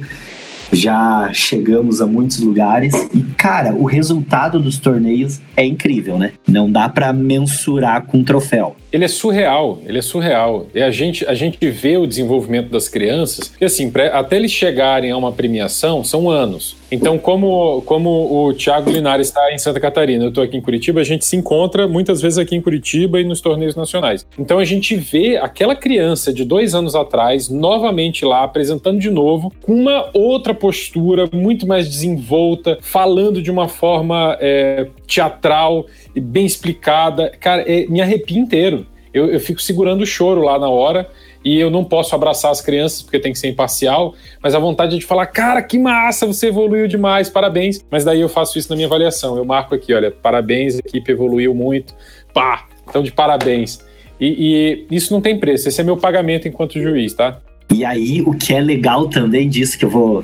[0.71, 2.93] já chegamos a muitos lugares.
[3.13, 6.33] E, cara, o resultado dos torneios é incrível, né?
[6.47, 10.67] Não dá para mensurar com um troféu ele é surreal, ele é surreal.
[10.75, 14.51] E a gente, a gente vê o desenvolvimento das crianças, e assim, pra, até eles
[14.51, 16.75] chegarem a uma premiação, são anos.
[16.91, 20.99] Então, como, como o Thiago Linares está em Santa Catarina, eu estou aqui em Curitiba,
[20.99, 24.27] a gente se encontra muitas vezes aqui em Curitiba e nos torneios nacionais.
[24.37, 29.53] Então, a gente vê aquela criança de dois anos atrás, novamente lá, apresentando de novo,
[29.61, 36.45] com uma outra postura, muito mais desenvolta, falando de uma forma é, teatral e bem
[36.45, 37.31] explicada.
[37.39, 38.80] Cara, é, me arrepia inteiro
[39.13, 41.09] eu, eu fico segurando o choro lá na hora
[41.43, 44.95] e eu não posso abraçar as crianças porque tem que ser imparcial, mas a vontade
[44.95, 47.83] é de falar, cara, que massa, você evoluiu demais, parabéns.
[47.89, 49.37] Mas daí eu faço isso na minha avaliação.
[49.37, 51.95] Eu marco aqui, olha, parabéns, a equipe evoluiu muito,
[52.33, 53.79] pá, então de parabéns.
[54.19, 57.39] E, e isso não tem preço, esse é meu pagamento enquanto juiz, tá?
[57.73, 60.23] E aí, o que é legal também disso, que eu vou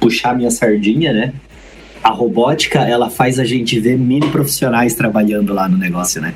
[0.00, 1.32] puxar minha sardinha, né?
[2.02, 6.34] A robótica, ela faz a gente ver mini profissionais trabalhando lá no negócio, né?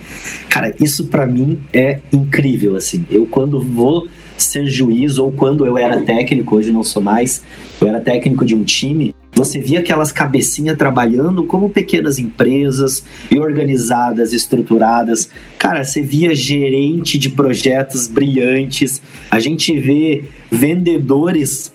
[0.48, 3.06] Cara, isso para mim é incrível, assim.
[3.10, 7.42] Eu quando vou ser juiz ou quando eu era técnico, hoje não sou mais,
[7.80, 13.38] eu era técnico de um time, você via aquelas cabecinhas trabalhando como pequenas empresas e
[13.38, 15.30] organizadas, estruturadas.
[15.58, 19.00] Cara, você via gerente de projetos brilhantes.
[19.30, 21.71] A gente vê vendedores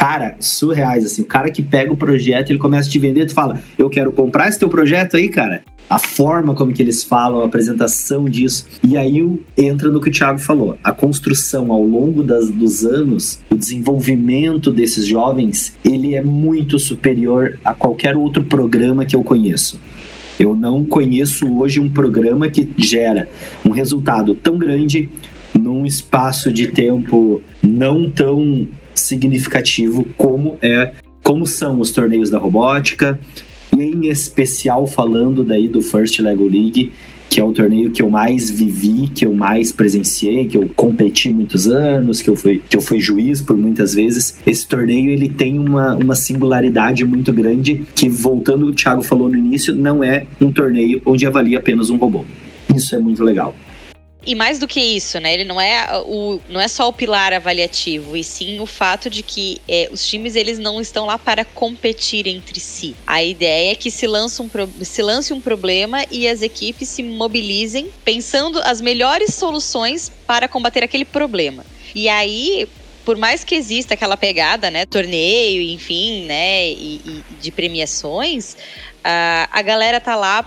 [0.00, 1.20] cara, surreais, assim.
[1.20, 4.10] O cara que pega o projeto, ele começa a te vender, tu fala, eu quero
[4.10, 5.62] comprar esse teu projeto aí, cara.
[5.90, 8.66] A forma como que eles falam, a apresentação disso.
[8.82, 9.22] E aí
[9.58, 10.78] entra no que o Thiago falou.
[10.82, 17.58] A construção ao longo das, dos anos, o desenvolvimento desses jovens, ele é muito superior
[17.62, 19.78] a qualquer outro programa que eu conheço.
[20.38, 23.28] Eu não conheço hoje um programa que gera
[23.66, 25.10] um resultado tão grande
[25.52, 28.66] num espaço de tempo não tão
[29.00, 33.20] significativo como é como são os torneios da robótica,
[33.76, 36.92] e em especial falando daí do First Lego League,
[37.28, 41.32] que é o torneio que eu mais vivi, que eu mais presenciei, que eu competi
[41.32, 44.40] muitos anos, que eu fui, que eu fui juiz por muitas vezes.
[44.44, 49.36] Esse torneio ele tem uma, uma singularidade muito grande que, voltando o Thiago falou no
[49.36, 52.24] início, não é um torneio onde avalia apenas um robô.
[52.74, 53.54] Isso é muito legal.
[54.24, 55.32] E mais do que isso, né?
[55.32, 59.22] Ele não é o não é só o pilar avaliativo, e sim o fato de
[59.22, 62.94] que é, os times eles não estão lá para competir entre si.
[63.06, 64.50] A ideia é que se lance um,
[64.82, 70.84] se lance um problema e as equipes se mobilizem pensando as melhores soluções para combater
[70.84, 71.64] aquele problema.
[71.94, 72.68] E aí,
[73.04, 78.54] por mais que exista aquela pegada, né, torneio, enfim, né, e, e de premiações,
[79.02, 80.44] a, a galera tá lá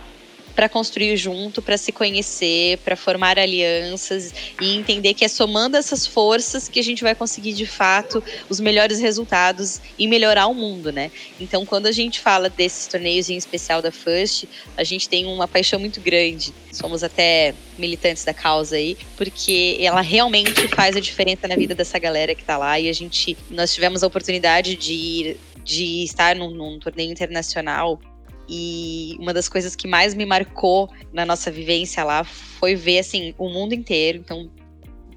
[0.56, 6.06] para construir junto, para se conhecer, para formar alianças e entender que é somando essas
[6.06, 10.92] forças que a gente vai conseguir de fato os melhores resultados e melhorar o mundo,
[10.92, 11.12] né?
[11.40, 14.46] Então, quando a gente fala desses torneios em especial da First,
[14.78, 16.54] a gente tem uma paixão muito grande.
[16.72, 21.98] Somos até militantes da causa aí, porque ela realmente faz a diferença na vida dessa
[21.98, 26.36] galera que tá lá e a gente nós tivemos a oportunidade de ir de estar
[26.36, 28.00] num, num torneio internacional
[28.48, 33.34] e uma das coisas que mais me marcou na nossa vivência lá foi ver assim
[33.38, 34.50] o mundo inteiro, então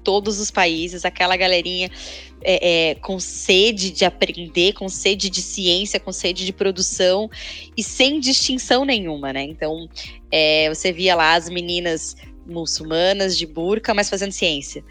[0.03, 1.91] todos os países, aquela galerinha
[2.41, 7.29] é, é, com sede de aprender, com sede de ciência, com sede de produção
[7.75, 9.43] e sem distinção nenhuma, né?
[9.43, 9.89] Então
[10.31, 12.15] é, você via lá as meninas
[12.47, 14.83] muçulmanas de burca, mas fazendo ciência,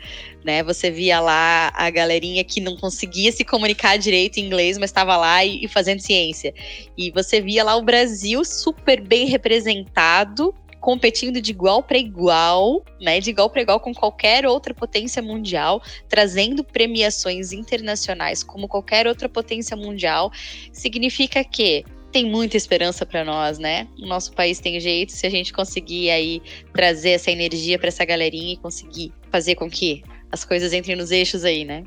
[0.45, 0.63] né?
[0.63, 5.17] Você via lá a galerinha que não conseguia se comunicar direito em inglês, mas estava
[5.17, 6.55] lá e, e fazendo ciência.
[6.97, 10.55] E você via lá o Brasil super bem representado
[10.87, 15.83] competindo de igual para igual, né, de igual para igual com qualquer outra potência mundial,
[16.09, 20.31] trazendo premiações internacionais como qualquer outra potência mundial,
[20.73, 21.85] significa que
[22.17, 23.87] tem muita esperança para nós, né?
[24.03, 26.41] O nosso país tem jeito se a gente conseguir aí
[26.73, 30.03] trazer essa energia para essa galerinha e conseguir fazer com que
[30.33, 31.83] as coisas entrem nos eixos aí, né?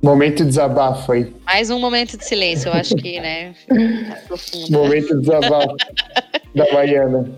[0.00, 1.34] Momento de desabafo aí.
[1.44, 3.56] Mais um momento de silêncio, eu acho que, né?
[4.28, 5.74] Profundo, Momento de desabafo
[6.54, 7.28] da Baiana.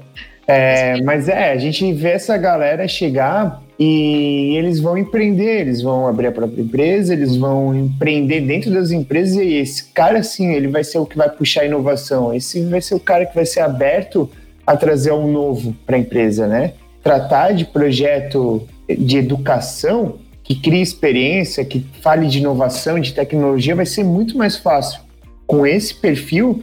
[0.47, 6.07] É, mas é, a gente vê essa galera chegar e eles vão empreender, eles vão
[6.07, 10.69] abrir a própria empresa, eles vão empreender dentro das empresas e esse cara, sim, ele
[10.69, 12.33] vai ser o que vai puxar a inovação.
[12.33, 14.31] Esse vai ser o cara que vai ser aberto
[14.67, 16.75] a trazer um novo para a empresa, né?
[17.03, 23.87] Tratar de projeto de educação que crie experiência, que fale de inovação, de tecnologia, vai
[23.87, 25.01] ser muito mais fácil
[25.47, 26.63] com esse perfil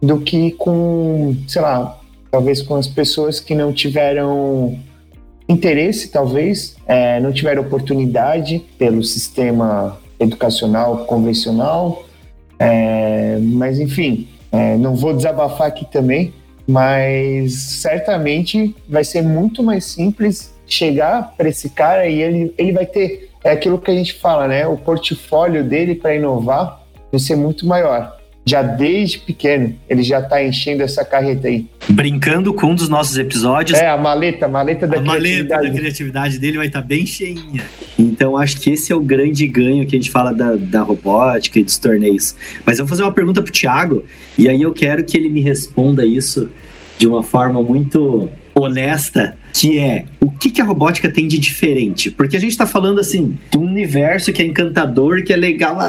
[0.00, 1.98] do que com, sei lá,
[2.30, 4.78] talvez com as pessoas que não tiveram
[5.48, 12.04] interesse, talvez, é, não tiveram oportunidade pelo sistema educacional convencional,
[12.58, 16.32] é, mas enfim, é, não vou desabafar aqui também,
[16.66, 22.86] mas certamente vai ser muito mais simples chegar para esse cara e ele, ele vai
[22.86, 24.66] ter, é aquilo que a gente fala, né?
[24.66, 30.44] O portfólio dele para inovar vai ser muito maior já desde pequeno, ele já está
[30.44, 31.66] enchendo essa carreta aí.
[31.88, 33.78] Brincando com um dos nossos episódios.
[33.78, 35.48] É, a maleta, a maleta da a criatividade.
[35.50, 37.64] maleta da criatividade dele vai estar tá bem cheinha.
[37.98, 41.58] Então, acho que esse é o grande ganho que a gente fala da, da robótica
[41.58, 42.36] e dos torneios.
[42.66, 44.04] Mas eu vou fazer uma pergunta pro Thiago,
[44.36, 46.50] e aí eu quero que ele me responda isso
[46.98, 52.10] de uma forma muito honesta, que é o que, que a robótica tem de diferente?
[52.10, 55.80] Porque a gente está falando assim de um universo que é encantador, que é legal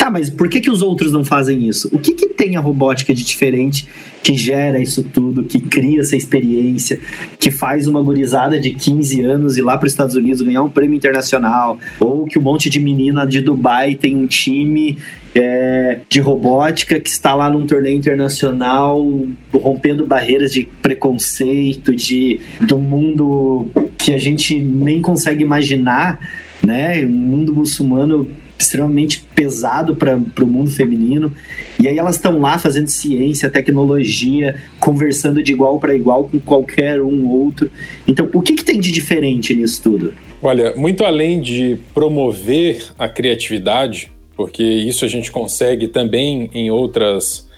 [0.00, 1.90] Tá, mas por que, que os outros não fazem isso?
[1.92, 3.86] O que, que tem a robótica de diferente
[4.22, 6.98] que gera isso tudo, que cria essa experiência,
[7.38, 10.70] que faz uma gurizada de 15 anos ir lá para os Estados Unidos ganhar um
[10.70, 14.96] prêmio internacional, ou que um monte de menina de Dubai tem um time
[15.34, 19.06] é, de robótica que está lá num torneio internacional
[19.52, 26.18] rompendo barreiras de preconceito, de do mundo que a gente nem consegue imaginar,
[26.64, 27.04] né?
[27.04, 28.26] Um mundo muçulmano
[28.60, 31.32] extremamente pesado para o mundo feminino.
[31.80, 37.00] E aí elas estão lá fazendo ciência, tecnologia, conversando de igual para igual com qualquer
[37.00, 37.70] um outro.
[38.06, 40.14] Então, o que, que tem de diferente nisso tudo?
[40.42, 47.48] Olha, muito além de promover a criatividade, porque isso a gente consegue também em outras,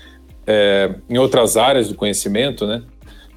[0.47, 2.83] é, em outras áreas do conhecimento, né?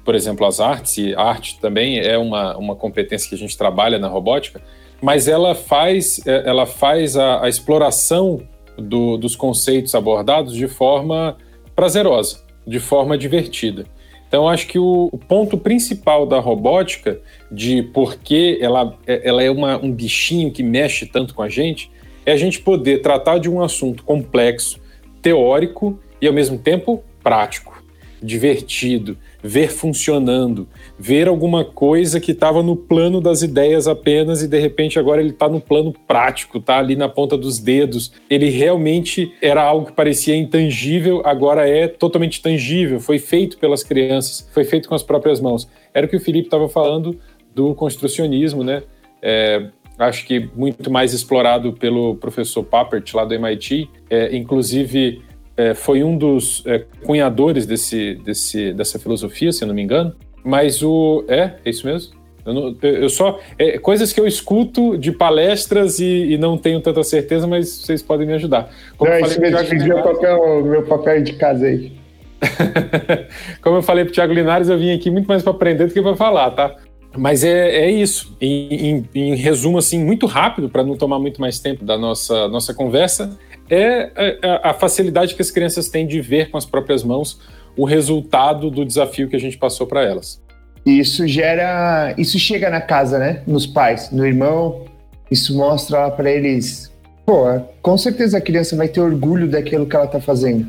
[0.04, 3.98] Por exemplo, as artes, e arte também é uma, uma competência que a gente trabalha
[3.98, 4.62] na robótica
[5.00, 8.42] mas ela faz, é, ela faz a, a exploração
[8.76, 11.36] do, dos conceitos abordados de forma
[11.74, 13.86] prazerosa, de forma divertida.
[14.28, 19.42] Então, acho que o, o, ponto principal da robótica, de por que ela, é, ela
[19.42, 21.90] é uma, um bichinho que mexe tanto com a gente,
[22.24, 24.80] é a gente poder tratar de um assunto complexo,
[25.22, 27.82] teórico e, ao mesmo tempo, prático,
[28.20, 34.58] divertido, ver funcionando, ver alguma coisa que estava no plano das ideias apenas e de
[34.58, 38.12] repente agora ele está no plano prático, está ali na ponta dos dedos.
[38.28, 44.48] Ele realmente era algo que parecia intangível, agora é totalmente tangível, foi feito pelas crianças,
[44.52, 45.68] foi feito com as próprias mãos.
[45.94, 47.18] Era o que o Felipe estava falando
[47.54, 48.82] do construcionismo, né?
[49.22, 55.22] É, acho que muito mais explorado pelo professor Papert lá do MIT, é, inclusive
[55.56, 60.14] é, foi um dos é, cunhadores desse, desse, dessa filosofia, se eu não me engano.
[60.44, 61.24] Mas o.
[61.28, 62.14] É, é isso mesmo?
[62.44, 63.40] Eu, não, eu só.
[63.58, 68.02] É, coisas que eu escuto de palestras e, e, não tenho tanta certeza, mas vocês
[68.02, 68.70] podem me ajudar.
[68.96, 71.92] Como não, eu falei isso mesmo, meu papel, meu papel de casa aí.
[73.62, 75.92] Como eu falei para o Thiago Linares, eu vim aqui muito mais para aprender do
[75.92, 76.76] que para falar, tá?
[77.16, 78.36] Mas é, é isso.
[78.40, 82.46] Em, em, em, resumo, assim, muito rápido, para não tomar muito mais tempo da nossa,
[82.48, 83.36] nossa conversa,
[83.70, 87.02] é a, é, é a facilidade que as crianças têm de ver com as próprias
[87.02, 87.40] mãos
[87.76, 90.40] o resultado do desafio que a gente passou para elas.
[90.84, 92.14] Isso gera.
[92.16, 93.42] Isso chega na casa, né?
[93.46, 94.84] Nos pais, no irmão.
[95.30, 96.92] Isso mostra para eles.
[97.26, 97.44] Pô,
[97.82, 100.68] com certeza a criança vai ter orgulho daquilo que ela está fazendo.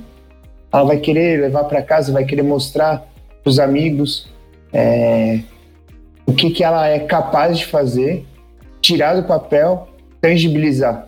[0.74, 3.08] Ela vai querer levar para casa, vai querer mostrar
[3.44, 4.28] para os amigos
[4.74, 5.40] é,
[6.26, 8.26] o que, que ela é capaz de fazer,
[8.82, 9.88] tirar do papel,
[10.20, 11.08] tangibilizar.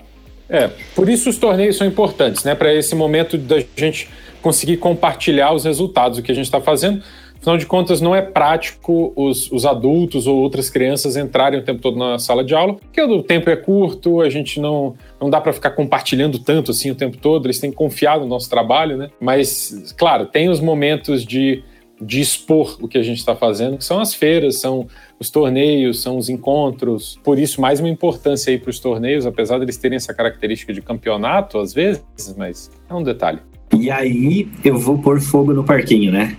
[0.49, 2.55] É, por isso os torneios são importantes, né?
[2.55, 4.09] Para esse momento da gente
[4.41, 7.03] conseguir compartilhar os resultados do que a gente está fazendo.
[7.39, 11.79] Afinal de contas, não é prático os, os adultos ou outras crianças entrarem o tempo
[11.81, 15.39] todo na sala de aula, porque o tempo é curto, a gente não, não dá
[15.39, 18.97] para ficar compartilhando tanto assim o tempo todo, eles têm que confiar no nosso trabalho,
[18.97, 19.09] né?
[19.21, 21.63] Mas, claro, tem os momentos de,
[22.01, 24.87] de expor o que a gente está fazendo, que são as feiras, são
[25.19, 27.19] os torneios, são os encontros.
[27.23, 30.81] Por isso, mais uma importância aí para os torneios, apesar deles terem essa característica de
[30.81, 32.03] campeonato às vezes,
[32.37, 33.39] mas é um detalhe.
[33.77, 36.35] E aí eu vou pôr fogo no parquinho, né?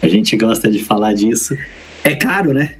[0.00, 1.56] A gente gosta de falar disso.
[2.02, 2.76] É caro, né?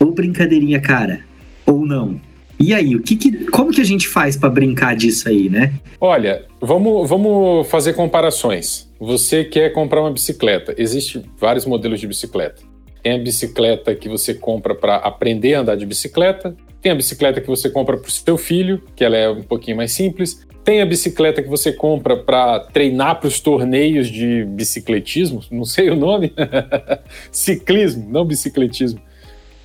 [0.00, 1.20] Ou brincadeirinha cara,
[1.64, 2.20] ou não.
[2.58, 5.72] E aí, o que, que como que a gente faz para brincar disso aí, né?
[6.00, 8.87] Olha, vamos, vamos fazer comparações.
[9.00, 10.74] Você quer comprar uma bicicleta?
[10.76, 12.62] Existem vários modelos de bicicleta.
[13.00, 16.56] Tem a bicicleta que você compra para aprender a andar de bicicleta.
[16.82, 19.76] Tem a bicicleta que você compra para o seu filho, que ela é um pouquinho
[19.76, 20.44] mais simples.
[20.64, 25.90] Tem a bicicleta que você compra para treinar para os torneios de bicicletismo, não sei
[25.90, 26.32] o nome.
[27.30, 29.00] Ciclismo, não bicicletismo.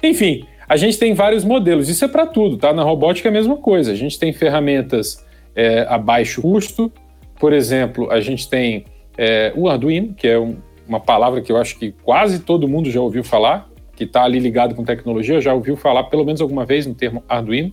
[0.02, 1.90] Enfim, a gente tem vários modelos.
[1.90, 2.72] Isso é para tudo, tá?
[2.72, 3.92] Na robótica é a mesma coisa.
[3.92, 5.26] A gente tem ferramentas
[5.56, 6.92] é, a baixo custo.
[7.40, 8.86] Por exemplo, a gente tem
[9.18, 10.58] é, o Arduino, que é um,
[10.88, 14.40] uma palavra que eu acho que quase todo mundo já ouviu falar, que está ali
[14.40, 17.72] ligado com tecnologia, já ouviu falar pelo menos alguma vez no termo Arduino.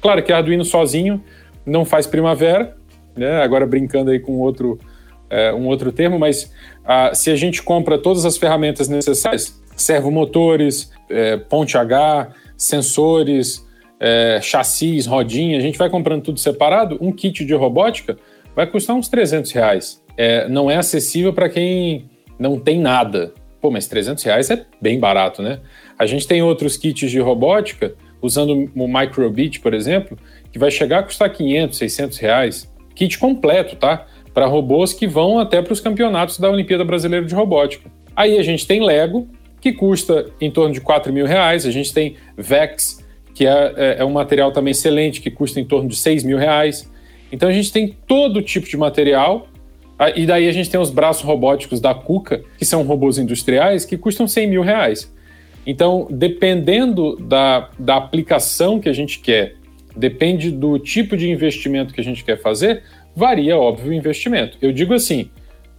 [0.00, 1.22] Claro que Arduino sozinho
[1.64, 2.76] não faz primavera,
[3.16, 3.42] né?
[3.42, 4.78] agora brincando aí com outro,
[5.28, 6.52] é, um outro termo, mas
[6.84, 13.66] ah, se a gente compra todas as ferramentas necessárias, servomotores, é, ponte H, sensores,
[13.98, 18.18] é, chassis, rodinha, a gente vai comprando tudo separado, um kit de robótica
[18.54, 20.02] vai custar uns 300 reais.
[20.22, 23.32] É, não é acessível para quem não tem nada.
[23.58, 25.60] Pô, mas 300 reais é bem barato, né?
[25.98, 30.18] A gente tem outros kits de robótica, usando o Microbit, por exemplo,
[30.52, 32.70] que vai chegar a custar 500, 600 reais.
[32.94, 34.06] Kit completo, tá?
[34.34, 37.90] Para robôs que vão até para os campeonatos da Olimpíada Brasileira de Robótica.
[38.14, 39.26] Aí a gente tem Lego,
[39.58, 41.64] que custa em torno de 4 mil reais.
[41.64, 43.02] A gente tem Vex,
[43.34, 46.36] que é, é, é um material também excelente, que custa em torno de 6 mil
[46.36, 46.92] reais.
[47.32, 49.46] Então a gente tem todo tipo de material.
[50.02, 53.84] Ah, e daí a gente tem os braços robóticos da Kuka, que são robôs industriais,
[53.84, 55.14] que custam 100 mil reais.
[55.66, 59.56] Então, dependendo da, da aplicação que a gente quer
[59.94, 62.82] depende do tipo de investimento que a gente quer fazer,
[63.14, 64.56] varia, óbvio, o investimento.
[64.62, 65.28] Eu digo assim,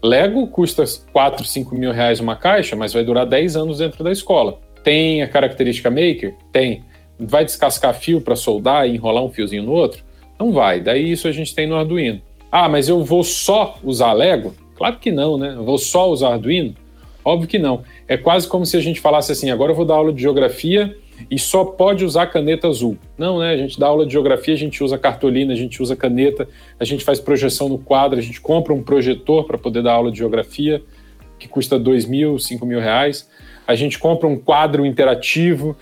[0.03, 4.11] Lego custa 4, 5 mil reais uma caixa, mas vai durar 10 anos dentro da
[4.11, 4.59] escola.
[4.83, 6.35] Tem a característica maker?
[6.51, 6.83] Tem.
[7.19, 10.03] Vai descascar fio para soldar e enrolar um fiozinho no outro?
[10.39, 10.79] Não vai.
[10.79, 12.21] Daí isso a gente tem no Arduino.
[12.51, 14.53] Ah, mas eu vou só usar Lego?
[14.75, 15.53] Claro que não, né?
[15.55, 16.75] Eu vou só usar Arduino?
[17.23, 17.83] Óbvio que não.
[18.07, 20.97] É quase como se a gente falasse assim: agora eu vou dar aula de geografia
[21.29, 22.97] e só pode usar caneta azul.
[23.17, 23.51] Não, né?
[23.51, 26.49] A gente dá aula de geografia, a gente usa cartolina, a gente usa caneta,
[26.79, 30.11] a gente faz projeção no quadro, a gente compra um projetor para poder dar aula
[30.11, 30.81] de geografia,
[31.37, 33.29] que custa dois mil, cinco mil reais.
[33.67, 35.77] A gente compra um quadro interativo.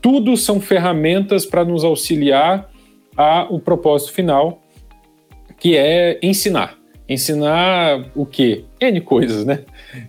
[0.00, 2.70] Tudo são ferramentas para nos auxiliar
[3.16, 4.62] a o propósito final,
[5.58, 6.78] que é ensinar.
[7.08, 8.64] Ensinar o quê?
[8.80, 9.60] N coisas, né?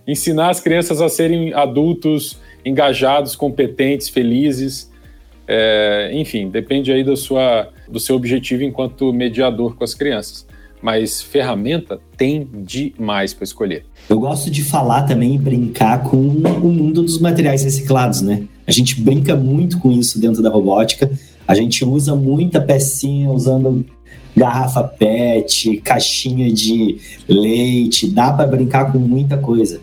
[0.06, 4.90] Ensinar as crianças a serem adultos engajados, competentes, felizes.
[5.46, 10.46] É, enfim, depende aí da sua, do seu objetivo enquanto mediador com as crianças.
[10.82, 13.84] Mas ferramenta tem demais para escolher.
[14.08, 18.44] Eu gosto de falar também e brincar com o mundo dos materiais reciclados, né?
[18.66, 21.10] A gente brinca muito com isso dentro da robótica.
[21.46, 23.84] A gente usa muita pecinha usando
[24.36, 29.80] garrafa PET, caixinha de leite, dá para brincar com muita coisa.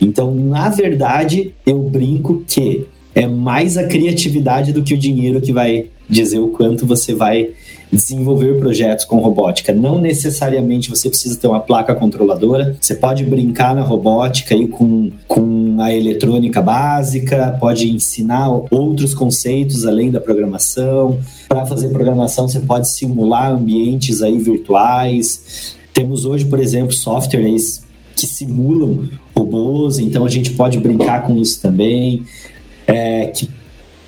[0.00, 5.52] Então, na verdade, eu brinco que é mais a criatividade do que o dinheiro que
[5.52, 7.50] vai dizer o quanto você vai
[7.92, 9.72] desenvolver projetos com robótica.
[9.72, 12.76] Não necessariamente você precisa ter uma placa controladora.
[12.80, 19.86] Você pode brincar na robótica aí com, com a eletrônica básica, pode ensinar outros conceitos
[19.86, 21.18] além da programação.
[21.48, 25.76] Para fazer programação, você pode simular ambientes aí virtuais.
[25.92, 27.84] Temos hoje, por exemplo, softwares
[28.14, 32.24] que simulam robôs, então a gente pode brincar com isso também.
[32.86, 33.50] É, que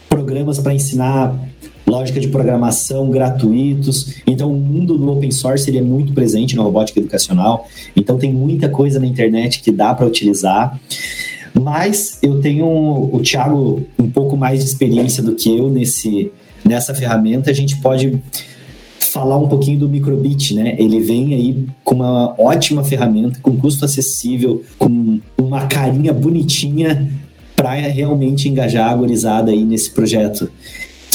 [0.08, 1.47] programas para ensinar
[1.88, 4.16] lógica de programação gratuitos.
[4.26, 7.66] Então, o mundo do open source ele é muito presente na robótica educacional.
[7.96, 10.78] Então, tem muita coisa na internet que dá para utilizar.
[11.58, 16.30] Mas eu tenho o Thiago um pouco mais de experiência do que eu nesse,
[16.64, 17.50] nessa ferramenta.
[17.50, 18.20] A gente pode
[19.00, 20.76] falar um pouquinho do Microbit, né?
[20.78, 27.10] Ele vem aí com uma ótima ferramenta, com custo acessível, com uma carinha bonitinha
[27.56, 30.50] para realmente engajar a gorizada aí nesse projeto.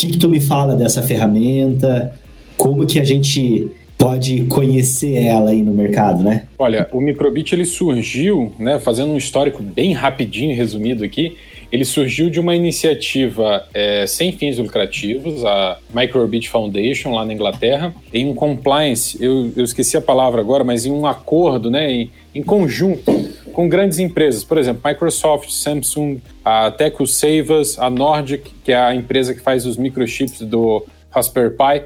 [0.04, 2.14] Que, que tu me fala dessa ferramenta?
[2.58, 6.44] Como que a gente pode conhecer ela aí no mercado, né?
[6.60, 11.38] Olha, o Microbit ele surgiu, né, fazendo um histórico bem rapidinho resumido aqui,
[11.72, 17.96] ele surgiu de uma iniciativa é, sem fins lucrativos, a Microbit Foundation, lá na Inglaterra,
[18.14, 22.12] em um compliance, eu, eu esqueci a palavra agora, mas em um acordo, né, em,
[22.36, 28.72] em conjunto com grandes empresas, por exemplo, Microsoft, Samsung, a Teco Savers, a Nordic, que
[28.72, 31.86] é a empresa que faz os microchips do Raspberry Pi,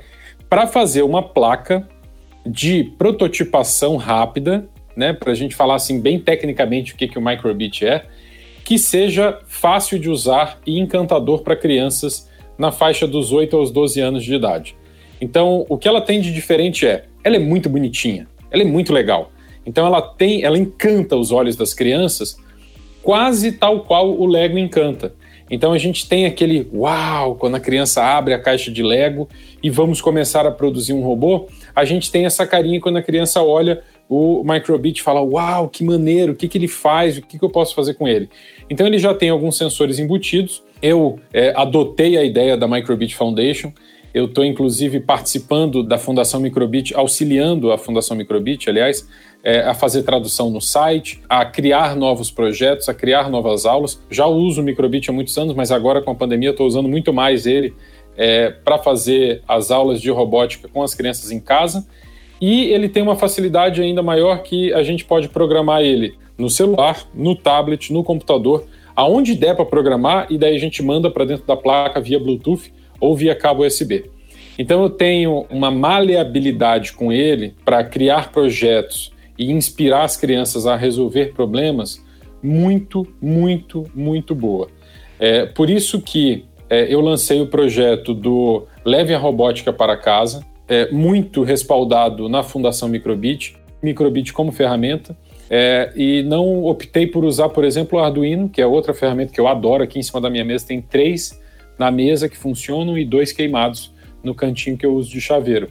[0.49, 1.87] para fazer uma placa
[2.45, 7.21] de prototipação rápida, né, para a gente falar assim bem tecnicamente o que, que o
[7.21, 8.05] Microbit é,
[8.63, 14.01] que seja fácil de usar e encantador para crianças na faixa dos 8 aos 12
[14.01, 14.75] anos de idade.
[15.21, 18.91] Então, o que ela tem de diferente é, ela é muito bonitinha, ela é muito
[18.91, 19.31] legal.
[19.67, 22.37] Então ela tem, ela encanta os olhos das crianças,
[23.03, 25.13] quase tal qual o Lego encanta.
[25.51, 29.29] Então a gente tem aquele uau, quando a criança abre a caixa de Lego
[29.61, 33.43] e vamos começar a produzir um robô, a gente tem essa carinha quando a criança
[33.43, 37.43] olha o Microbit fala: Uau, que maneiro, o que, que ele faz, o que, que
[37.43, 38.29] eu posso fazer com ele.
[38.69, 40.63] Então ele já tem alguns sensores embutidos.
[40.81, 43.73] Eu é, adotei a ideia da Microbit Foundation.
[44.13, 49.07] Eu estou, inclusive, participando da Fundação Microbit, auxiliando a Fundação Microbit, aliás,
[49.47, 53.97] é, a fazer tradução no site, a criar novos projetos, a criar novas aulas.
[54.11, 57.13] Já uso o Microbit há muitos anos, mas agora com a pandemia estou usando muito
[57.13, 57.73] mais ele
[58.17, 61.87] é, para fazer as aulas de robótica com as crianças em casa
[62.41, 67.07] e ele tem uma facilidade ainda maior que a gente pode programar ele no celular,
[67.13, 71.47] no tablet, no computador, aonde der para programar, e daí a gente manda para dentro
[71.47, 74.11] da placa via Bluetooth ou via cabo USB.
[74.59, 80.75] Então eu tenho uma maleabilidade com ele para criar projetos e inspirar as crianças a
[80.75, 82.03] resolver problemas
[82.41, 84.69] muito, muito, muito boa.
[85.19, 90.45] É por isso que é, eu lancei o projeto do Leve a Robótica para Casa,
[90.67, 95.17] é, muito respaldado na Fundação Microbit, Microbit como ferramenta,
[95.49, 99.39] é, e não optei por usar, por exemplo, o Arduino, que é outra ferramenta que
[99.39, 99.83] eu adoro.
[99.83, 101.39] Aqui em cima da minha mesa tem três
[101.79, 105.69] na mesa que funcionam e dois queimados no cantinho que eu uso de chaveiro.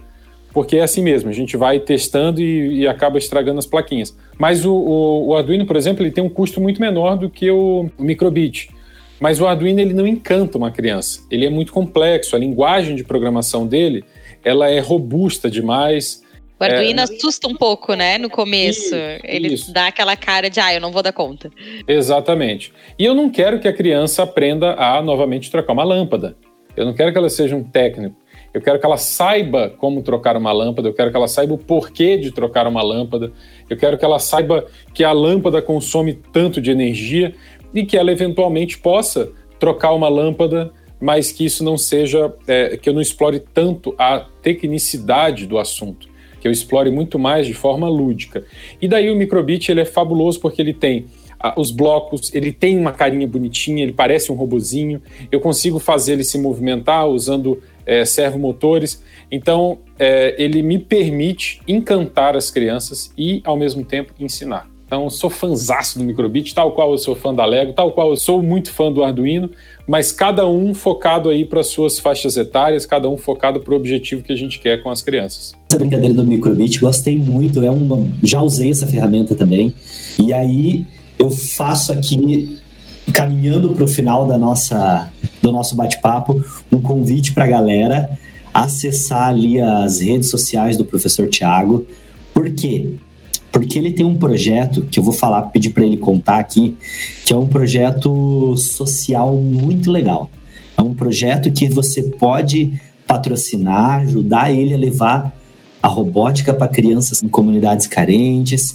[0.56, 4.16] Porque é assim mesmo, a gente vai testando e, e acaba estragando as plaquinhas.
[4.38, 7.50] Mas o, o, o, Arduino, por exemplo, ele tem um custo muito menor do que
[7.50, 8.70] o, o Microbit.
[9.20, 11.20] Mas o Arduino ele não encanta uma criança.
[11.30, 14.02] Ele é muito complexo, a linguagem de programação dele
[14.42, 16.22] ela é robusta demais.
[16.58, 17.02] O Arduino é...
[17.02, 18.94] assusta um pouco, né, no começo.
[18.94, 19.74] Isso, Ele isso.
[19.74, 21.50] dá aquela cara de, ah, eu não vou dar conta.
[21.86, 22.72] Exatamente.
[22.98, 26.34] E eu não quero que a criança aprenda a novamente trocar uma lâmpada.
[26.74, 28.16] Eu não quero que ela seja um técnico.
[28.56, 31.58] Eu quero que ela saiba como trocar uma lâmpada, eu quero que ela saiba o
[31.58, 33.30] porquê de trocar uma lâmpada,
[33.68, 37.34] eu quero que ela saiba que a lâmpada consome tanto de energia
[37.74, 42.88] e que ela eventualmente possa trocar uma lâmpada mas que isso não seja, é, que
[42.88, 46.08] eu não explore tanto a tecnicidade do assunto,
[46.40, 48.42] que eu explore muito mais de forma lúdica.
[48.80, 51.04] E daí o microbit ele é fabuloso porque ele tem
[51.56, 56.24] os blocos, ele tem uma carinha bonitinha, ele parece um robozinho, eu consigo fazer ele
[56.24, 63.56] se movimentar usando é, servomotores, então é, ele me permite encantar as crianças e ao
[63.56, 64.68] mesmo tempo ensinar.
[64.86, 68.16] Então, sou fãzaço do microbit, tal qual eu sou fã da Lego, tal qual eu
[68.16, 69.50] sou muito fã do Arduino,
[69.84, 74.22] mas cada um focado aí para suas faixas etárias, cada um focado para o objetivo
[74.22, 75.54] que a gente quer com as crianças.
[75.68, 79.74] Essa brincadeira do microbit, gostei muito, é uma, já usei essa ferramenta também.
[80.24, 80.86] E aí
[81.18, 82.58] eu faço aqui
[83.12, 85.10] caminhando para o final da nossa
[85.42, 88.18] do nosso bate-papo, um convite para a galera
[88.52, 91.86] acessar ali as redes sociais do professor Tiago.
[92.34, 92.96] Por quê?
[93.56, 96.76] porque ele tem um projeto que eu vou falar, pedir para ele contar aqui,
[97.24, 100.30] que é um projeto social muito legal.
[100.76, 105.34] É um projeto que você pode patrocinar, ajudar ele a levar
[105.82, 108.74] a robótica para crianças em comunidades carentes.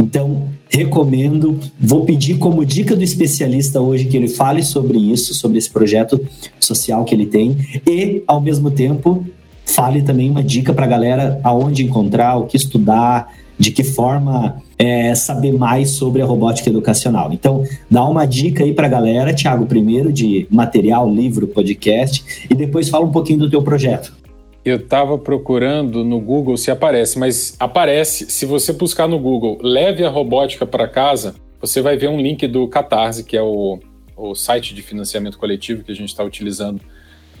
[0.00, 5.58] Então, recomendo, vou pedir como dica do especialista hoje que ele fale sobre isso, sobre
[5.58, 6.18] esse projeto
[6.58, 7.54] social que ele tem
[7.86, 9.26] e, ao mesmo tempo,
[9.66, 14.62] fale também uma dica para a galera aonde encontrar, o que estudar, de que forma
[14.78, 17.30] é, saber mais sobre a robótica educacional.
[17.30, 22.54] Então, dá uma dica aí para a galera, Thiago, primeiro de material, livro, podcast, e
[22.54, 24.14] depois fala um pouquinho do teu projeto.
[24.64, 30.04] Eu estava procurando no Google se aparece, mas aparece, se você buscar no Google, leve
[30.04, 33.78] a robótica para casa, você vai ver um link do Catarse, que é o,
[34.16, 36.80] o site de financiamento coletivo que a gente está utilizando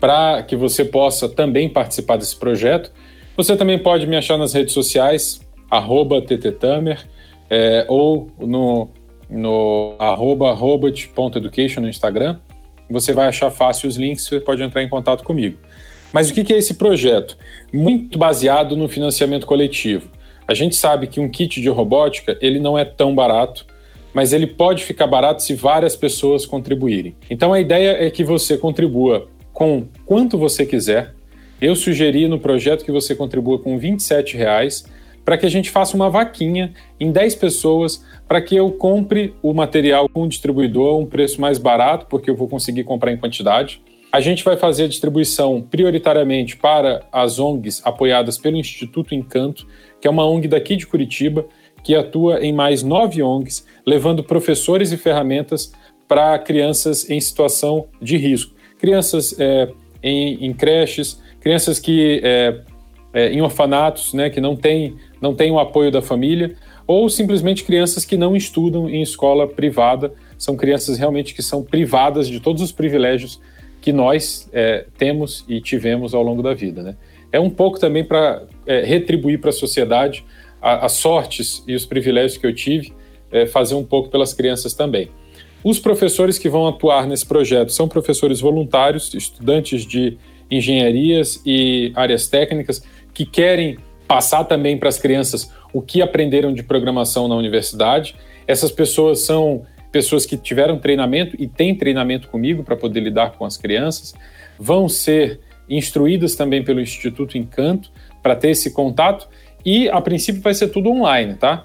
[0.00, 2.90] para que você possa também participar desse projeto.
[3.36, 5.40] Você também pode me achar nas redes sociais,
[5.70, 7.06] arroba tttamer,
[7.50, 8.88] é, ou no,
[9.28, 12.38] no arroba robot.education no Instagram.
[12.88, 15.58] Você vai achar fácil os links, você pode entrar em contato comigo.
[16.12, 17.36] Mas o que é esse projeto?
[17.72, 20.10] Muito baseado no financiamento coletivo.
[20.46, 23.64] A gente sabe que um kit de robótica ele não é tão barato,
[24.12, 27.14] mas ele pode ficar barato se várias pessoas contribuírem.
[27.30, 31.14] Então a ideia é que você contribua com quanto você quiser.
[31.60, 34.84] Eu sugeri no projeto que você contribua com 27 reais
[35.24, 39.52] para que a gente faça uma vaquinha em 10 pessoas para que eu compre o
[39.52, 43.16] material com o distribuidor a um preço mais barato, porque eu vou conseguir comprar em
[43.16, 43.80] quantidade.
[44.12, 49.68] A gente vai fazer a distribuição prioritariamente para as ONGs apoiadas pelo Instituto Encanto,
[50.00, 51.46] que é uma ONG daqui de Curitiba,
[51.84, 55.72] que atua em mais nove ONGs, levando professores e ferramentas
[56.08, 58.52] para crianças em situação de risco.
[58.78, 59.68] Crianças é,
[60.02, 62.60] em, em, creches, crianças que é,
[63.12, 66.56] é, em orfanatos, né, que não têm não tem o apoio da família,
[66.86, 70.12] ou simplesmente crianças que não estudam em escola privada.
[70.36, 73.38] São crianças realmente que são privadas de todos os privilégios
[73.80, 76.82] que nós é, temos e tivemos ao longo da vida.
[76.82, 76.96] Né?
[77.32, 80.24] É um pouco também para é, retribuir para a sociedade
[80.62, 82.92] as sortes e os privilégios que eu tive,
[83.32, 85.08] é, fazer um pouco pelas crianças também.
[85.64, 90.18] Os professores que vão atuar nesse projeto são professores voluntários, estudantes de
[90.50, 92.82] engenharias e áreas técnicas
[93.14, 98.16] que querem passar também para as crianças o que aprenderam de programação na universidade.
[98.46, 103.44] Essas pessoas são pessoas que tiveram treinamento e têm treinamento comigo para poder lidar com
[103.44, 104.14] as crianças,
[104.58, 107.90] vão ser instruídas também pelo Instituto Encanto
[108.22, 109.28] para ter esse contato
[109.64, 111.64] e a princípio vai ser tudo online, tá?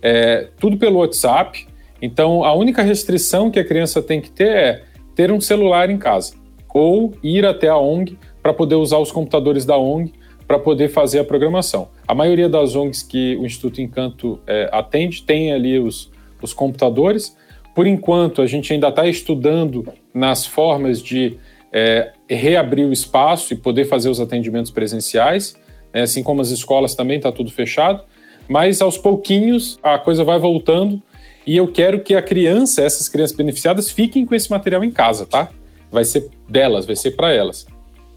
[0.00, 1.66] É, tudo pelo WhatsApp.
[2.00, 4.82] Então a única restrição que a criança tem que ter é
[5.14, 6.34] ter um celular em casa
[6.72, 10.12] ou ir até a ONG para poder usar os computadores da ONG
[10.46, 11.88] para poder fazer a programação.
[12.06, 16.10] A maioria das ONGs que o Instituto Encanto é, atende tem ali os,
[16.40, 17.36] os computadores.
[17.74, 21.38] Por enquanto, a gente ainda está estudando nas formas de
[21.72, 25.56] é, reabrir o espaço e poder fazer os atendimentos presenciais,
[25.92, 26.02] né?
[26.02, 28.02] assim como as escolas também está tudo fechado.
[28.48, 31.00] Mas aos pouquinhos a coisa vai voltando
[31.46, 35.24] e eu quero que a criança, essas crianças beneficiadas, fiquem com esse material em casa,
[35.26, 35.48] tá?
[35.90, 37.66] Vai ser delas, vai ser para elas.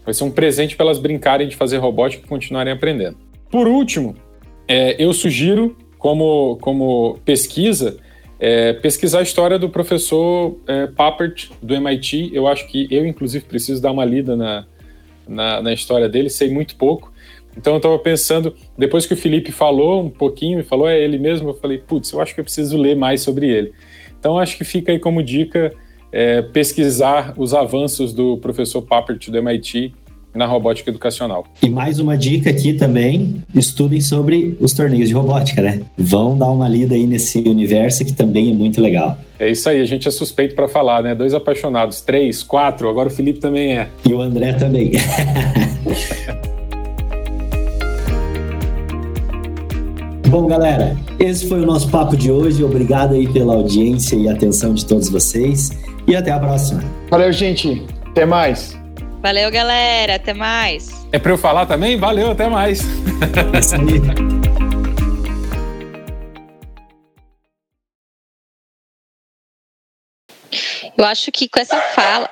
[0.04, 3.16] Vai ser um presente para elas brincarem de fazer robótica e continuarem aprendendo.
[3.50, 4.14] Por último,
[4.68, 7.96] é, eu sugiro, como, como pesquisa,
[8.38, 12.30] é, pesquisar a história do professor é, Papert, do MIT.
[12.32, 14.66] Eu acho que eu, inclusive, preciso dar uma lida na,
[15.26, 17.12] na, na história dele, sei muito pouco.
[17.56, 21.48] Então eu estava pensando, depois que o Felipe falou um pouquinho, falou é ele mesmo,
[21.48, 23.72] eu falei, putz, eu acho que eu preciso ler mais sobre ele.
[24.18, 25.72] Então acho que fica aí como dica
[26.12, 29.94] é, pesquisar os avanços do professor Papert do MIT
[30.36, 31.44] na robótica educacional.
[31.62, 35.80] E mais uma dica aqui também, estudem sobre os torneios de robótica, né?
[35.96, 39.18] Vão dar uma lida aí nesse universo que também é muito legal.
[39.38, 41.14] É isso aí, a gente é suspeito para falar, né?
[41.14, 43.88] Dois apaixonados, três, quatro, agora o Felipe também é.
[44.08, 44.92] E o André também.
[50.28, 52.62] Bom, galera, esse foi o nosso papo de hoje.
[52.64, 55.70] Obrigado aí pela audiência e atenção de todos vocês.
[56.06, 56.82] E até a próxima.
[57.10, 57.82] Valeu, gente.
[58.10, 58.76] Até mais.
[59.26, 60.14] Valeu, galera.
[60.14, 60.88] Até mais.
[61.10, 61.98] É para eu falar também?
[61.98, 62.78] Valeu, até mais.
[63.58, 64.00] Isso aí.
[70.96, 72.30] Eu acho que com essa fala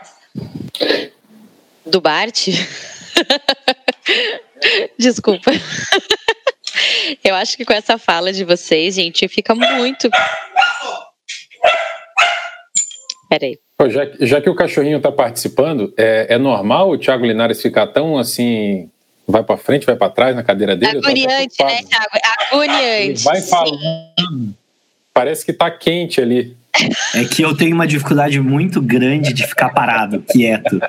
[1.84, 2.46] do Bart.
[4.96, 5.50] Desculpa.
[7.24, 10.08] Eu acho que com essa fala de vocês, gente, fica muito.
[13.28, 13.63] Peraí.
[13.90, 18.16] Já, já que o cachorrinho está participando, é, é, normal o Thiago Linares ficar tão
[18.16, 18.88] assim,
[19.26, 20.98] vai para frente, vai para trás na cadeira dele?
[20.98, 22.08] Agoniante, né, Thiago?
[22.52, 23.10] Agoniante.
[23.10, 24.54] Ele vai falando,
[25.12, 26.56] parece que está quente ali.
[27.14, 30.80] É que eu tenho uma dificuldade muito grande de ficar parado, quieto.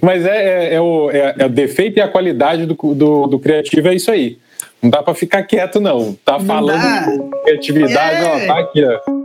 [0.00, 3.38] Mas é, é, é, o, é, é, o, defeito e a qualidade do, do, do
[3.38, 4.38] criativo, é isso aí.
[4.82, 6.14] Não dá para ficar quieto, não.
[6.24, 8.26] Tá não falando de criatividade, é.
[8.26, 9.21] ó, tá aqui, ó.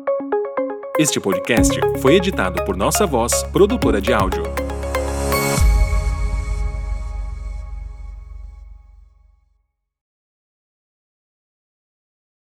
[1.00, 4.67] Este podcast foi editado por Nossa Voz, produtora de áudio.